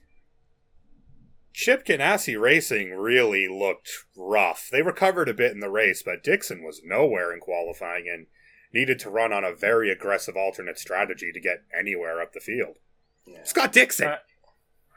[1.53, 4.69] Chip Ganassi Racing really looked rough.
[4.71, 8.25] They recovered a bit in the race, but Dixon was nowhere in qualifying and
[8.73, 12.77] needed to run on a very aggressive alternate strategy to get anywhere up the field.
[13.25, 13.43] Yeah.
[13.43, 14.07] Scott Dixon!
[14.07, 14.17] Uh,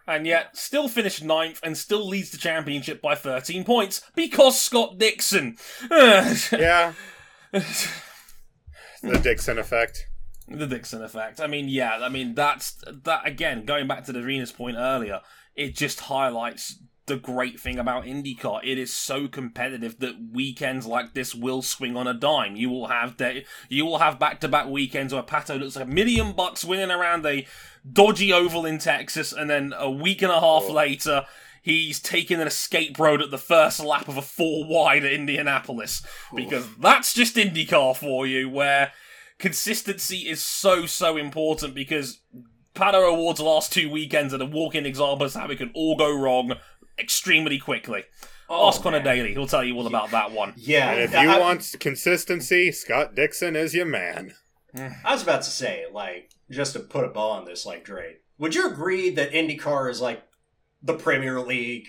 [0.06, 4.98] and yet still finished ninth and still leads the championship by 13 points because Scott
[4.98, 5.56] Dixon.
[5.90, 6.94] yeah,
[7.52, 10.06] the Dixon effect.
[10.48, 11.40] the Dixon effect.
[11.40, 13.64] I mean, yeah, I mean that's that again.
[13.64, 15.20] Going back to the Venus point earlier,
[15.56, 18.60] it just highlights the great thing about IndyCar.
[18.64, 22.56] It is so competitive that weekends like this will swing on a dime.
[22.56, 25.86] You will have day, you will have back to back weekends where Pato looks like
[25.86, 27.46] a million bucks winning around a
[27.90, 30.72] dodgy oval in Texas, and then a week and a half Oh.
[30.72, 31.24] later.
[31.62, 36.00] He's taking an escape road at the first lap of a four wide at Indianapolis
[36.34, 38.92] because that's just IndyCar for you, where
[39.38, 42.20] consistency is so so important because
[42.76, 46.14] Pato O'Ward's last two weekends are the walk-in examples of how it can all go
[46.14, 46.52] wrong
[46.98, 48.04] extremely quickly.
[48.48, 49.02] Oh, Ask Connor.
[49.02, 50.52] Daly; he'll tell you all about that one.
[50.56, 54.34] Yeah, And if you I- want consistency, Scott Dixon is your man.
[54.74, 58.16] I was about to say, like, just to put a bow on this, like Dre,
[58.38, 60.22] would you agree that IndyCar is like
[60.82, 61.86] the Premier League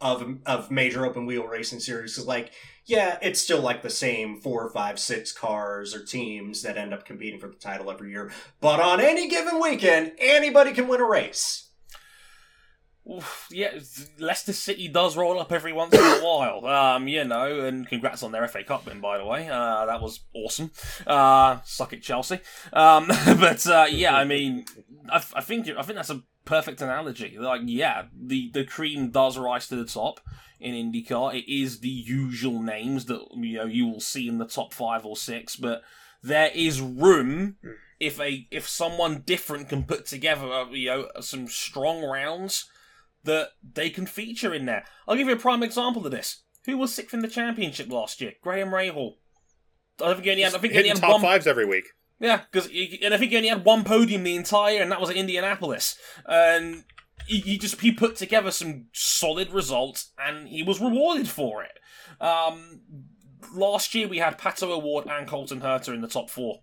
[0.00, 2.52] of of major open wheel racing series is like,
[2.84, 7.04] yeah, it's still like the same four, five, six cars or teams that end up
[7.04, 8.30] competing for the title every year,
[8.60, 11.64] but on any given weekend, anybody can win a race.
[13.50, 13.78] Yeah,
[14.18, 16.64] Leicester City does roll up every once in a while.
[16.66, 19.48] Um, you know, and congrats on their FA Cup win, by the way.
[19.48, 20.70] Uh, that was awesome.
[21.06, 22.40] Uh, suck it, Chelsea.
[22.72, 24.64] Um, but uh, yeah, I mean,
[25.10, 27.36] I, I think I think that's a perfect analogy.
[27.38, 30.20] Like, yeah, the the cream does rise to the top
[30.60, 31.34] in IndyCar.
[31.34, 35.04] It is the usual names that you know you will see in the top five
[35.04, 35.82] or six, but
[36.22, 37.56] there is room
[38.00, 42.68] if a if someone different can put together uh, you know some strong rounds
[43.24, 44.84] that they can feature in there.
[45.08, 46.42] I'll give you a prime example of this.
[46.66, 48.32] Who was sixth in the championship last year?
[48.42, 49.16] Graham Rahal.
[50.02, 51.20] I think he only had, I think he only had top one.
[51.20, 51.84] fives every week.
[52.20, 52.68] Yeah, because
[53.02, 55.96] and I think he only had one podium the entire, and that was at Indianapolis.
[56.26, 56.84] And
[57.26, 61.78] he, he just he put together some solid results, and he was rewarded for it.
[62.20, 62.82] Um,
[63.54, 66.60] last year we had Pato O'Ward and Colton Herta in the top four.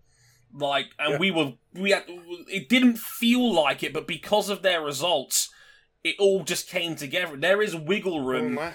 [0.54, 1.20] Like, and Yeah.
[1.20, 5.50] we were we had it didn't feel like it, but because of their results,
[6.04, 7.38] it all just came together.
[7.38, 8.74] There is wiggle Oh, room my-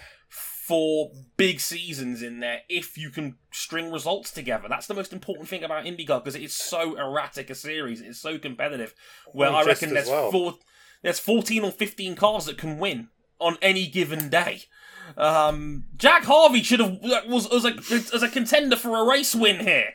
[0.66, 4.66] for big seasons in there if you can string results together.
[4.68, 8.00] That's the most important thing about IndyCar because it's so erratic a series.
[8.00, 8.92] It's so competitive.
[9.32, 10.32] Where Well, I reckon there's well.
[10.32, 10.54] four,
[11.02, 13.08] there's fourteen or fifteen cars that can win
[13.38, 14.62] on any given day.
[15.16, 16.98] Um, Jack Harvey should have
[17.28, 17.76] was as a
[18.12, 19.90] as a contender for a race win here.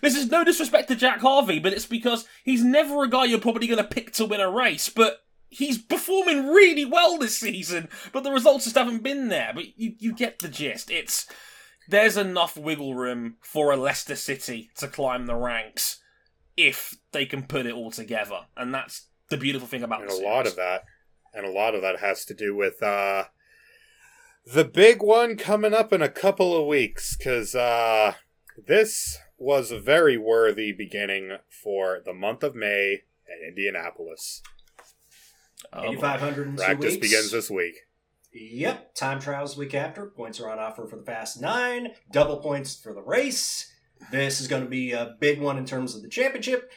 [0.00, 3.40] This is no disrespect to Jack Harvey, but it's because he's never a guy you're
[3.40, 4.88] probably going to pick to win a race.
[4.88, 5.23] But
[5.56, 9.52] he's performing really well this season, but the results just haven't been there.
[9.54, 10.90] But you, you get the gist.
[10.90, 11.26] It's
[11.88, 16.00] there's enough wiggle room for a Leicester City to climb the ranks
[16.56, 20.14] if they can put it all together, and that's the beautiful thing about and the
[20.14, 20.84] a lot of that
[21.32, 23.24] and a lot of that has to do with uh
[24.46, 28.14] the big one coming up in a couple of weeks because uh
[28.66, 34.42] this was a very worthy beginning for the month of may at indianapolis
[35.74, 36.96] Oh, 8,500 practice weeks.
[37.08, 37.74] begins this week
[38.32, 40.06] Yep, time trials week after.
[40.06, 41.92] Points are on offer for the Fast Nine.
[42.10, 43.72] Double points for the race.
[44.10, 46.72] This is going to be a big one in terms of the championship,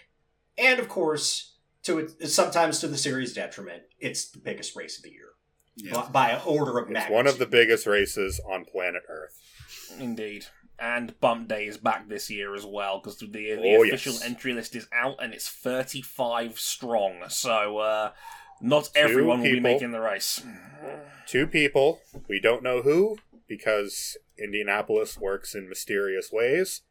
[0.57, 5.03] and of course, to it, sometimes to the series' detriment, it's the biggest race of
[5.03, 5.29] the year
[5.75, 5.93] Yeah.
[5.93, 7.15] by, by an order of it's magnitude.
[7.15, 9.39] one of the biggest races on planet earth
[9.99, 10.45] Indeed.
[10.79, 14.23] And Bump Day is back this year as well because the, the Oh, official yes.
[14.23, 17.23] entry list is out and it's 35 strong.
[17.29, 18.11] So uh,
[18.62, 19.72] not everyone will be people.
[19.72, 20.43] making the race.
[21.26, 26.82] two people we don't know who because indianapolis works in mysterious ways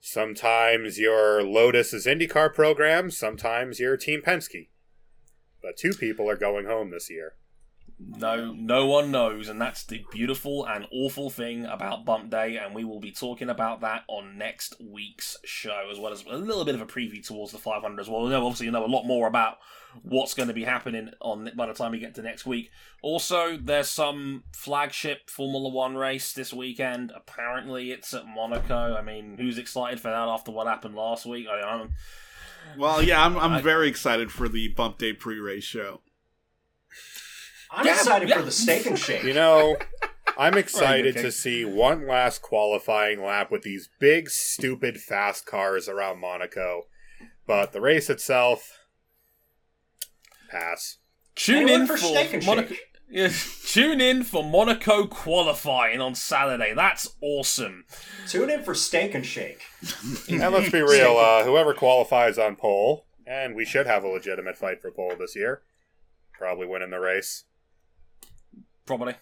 [0.00, 4.68] sometimes your lotus is indycar program sometimes your team penske
[5.62, 7.34] but two people are going home this year
[8.04, 12.74] No, no one knows, and that's the beautiful and awful thing about Bump Day, and
[12.74, 16.64] we will be talking about that on next week's show, as well as a little
[16.64, 18.20] bit of a preview towards the 500 as well.
[18.22, 19.58] We'll know, obviously, you know a lot more about
[20.02, 22.70] what's going to be happening on by the time we get to next week.
[23.02, 27.12] Also, there's some flagship Formula One race this weekend.
[27.14, 28.94] Apparently, it's at Monaco.
[28.96, 31.46] I mean, who's excited for that after what happened last week?
[31.48, 31.92] I, I'm,
[32.78, 36.00] Well, yeah, I'm I'm I- very excited for the Bump Day pre-race show.
[37.72, 38.38] I'm Yeah, excited yeah.
[38.38, 39.22] for the steak and shake.
[39.24, 39.76] you know
[40.38, 41.24] i'm excited King.
[41.24, 46.82] to see one last qualifying lap with these big stupid fast cars around monaco
[47.46, 48.78] but the race itself
[50.50, 50.98] pass
[51.34, 52.68] Tune Anyone in for for, Steak and Monaco.
[52.74, 52.78] Shake?
[53.08, 53.28] Yeah,
[53.66, 56.74] tune in for Monaco qualifying on Saturday.
[56.74, 57.84] That's awesome.
[58.28, 59.62] Tune in for steak and shake.
[60.28, 64.58] And let's be real, uh, whoever qualifies on pole, and we should have a legitimate
[64.58, 65.62] fight for pole this year,
[66.34, 67.44] probably winning the race.
[68.86, 69.14] Probably.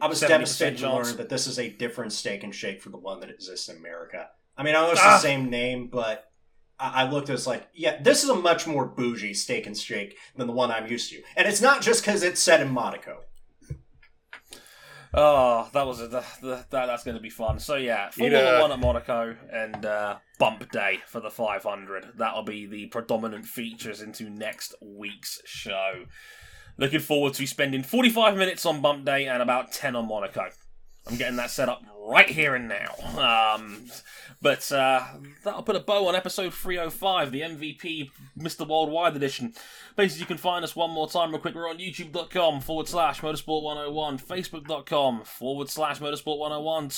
[0.00, 2.96] I was devastated to learn that this is a different steak and shake for the
[2.96, 4.28] one that exists in America.
[4.56, 5.14] I mean, I know it's Ah.
[5.14, 6.30] the same name, but
[6.78, 9.66] I, I looked at it, it's like, yeah, this is a much more bougie steak
[9.66, 11.22] and shake than the one I'm used to.
[11.36, 13.20] And it's not just because it's set in Monaco.
[15.12, 16.86] Oh, that was a, the, the, that.
[16.86, 17.58] That's going to be fun.
[17.58, 22.12] So yeah, Formula uh, One at Monaco and uh, Bump Day for the 500.
[22.16, 26.04] That'll be the predominant features into next week's show.
[26.80, 30.48] Looking forward to spending 45 minutes on Bump Day and about 10 on Monaco.
[31.06, 33.54] I'm getting that set up right here and now.
[33.54, 33.84] Um,
[34.40, 35.04] but uh,
[35.44, 38.66] that'll put a bow on episode 305, the MVP Mr.
[38.66, 39.52] Worldwide edition.
[39.94, 41.54] Basically, you can find us one more time real quick.
[41.54, 46.88] We're on youtube.com forward slash motorsport 101, facebook.com forward slash motorsport 101,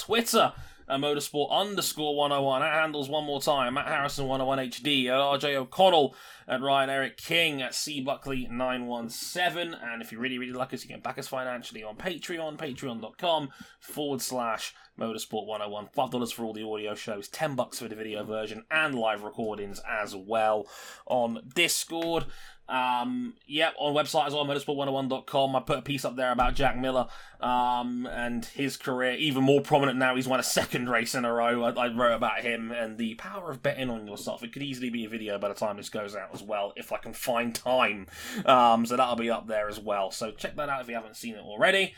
[0.88, 2.62] At motorsport underscore 101.
[2.62, 6.14] At handles one more time at Harrison 101 HD, at RJ O'Connell,
[6.48, 9.74] at Ryan Eric King, at C Buckley 917.
[9.74, 13.50] And if you really, really like us, you can back us financially on Patreon, patreon.com
[13.80, 15.88] forward slash Motorsport 101.
[15.96, 19.80] $5 for all the audio shows, 10 bucks for the video version, and live recordings
[19.88, 20.66] as well
[21.06, 22.26] on Discord.
[22.68, 25.56] Um, yep, on website as well, motorsport101.com.
[25.56, 27.06] I put a piece up there about Jack Miller
[27.40, 30.14] um, and his career, even more prominent now.
[30.16, 31.64] He's won a second race in a row.
[31.64, 34.42] I, I wrote about him and the power of betting on yourself.
[34.42, 36.92] It could easily be a video by the time this goes out as well, if
[36.92, 38.06] I can find time.
[38.46, 40.10] Um, so that'll be up there as well.
[40.10, 41.94] So check that out if you haven't seen it already.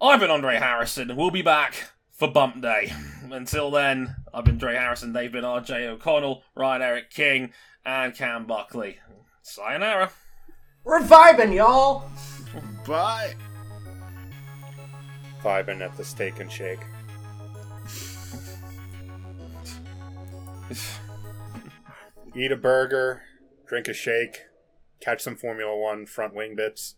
[0.00, 1.14] I've been Andre Harrison.
[1.14, 2.92] We'll be back for Bump Day.
[3.30, 7.52] Until then, I've been Dre Harrison, they've been RJ O'Connell, Ryan Eric King,
[7.84, 8.98] and Cam Buckley.
[9.42, 10.10] Sayonara.
[10.84, 12.10] We're vibing, y'all.
[12.86, 13.34] Bye.
[15.42, 16.80] Vibing at the steak and shake.
[22.36, 23.22] Eat a burger,
[23.66, 24.42] drink a shake,
[25.00, 26.94] catch some Formula One front wing bits.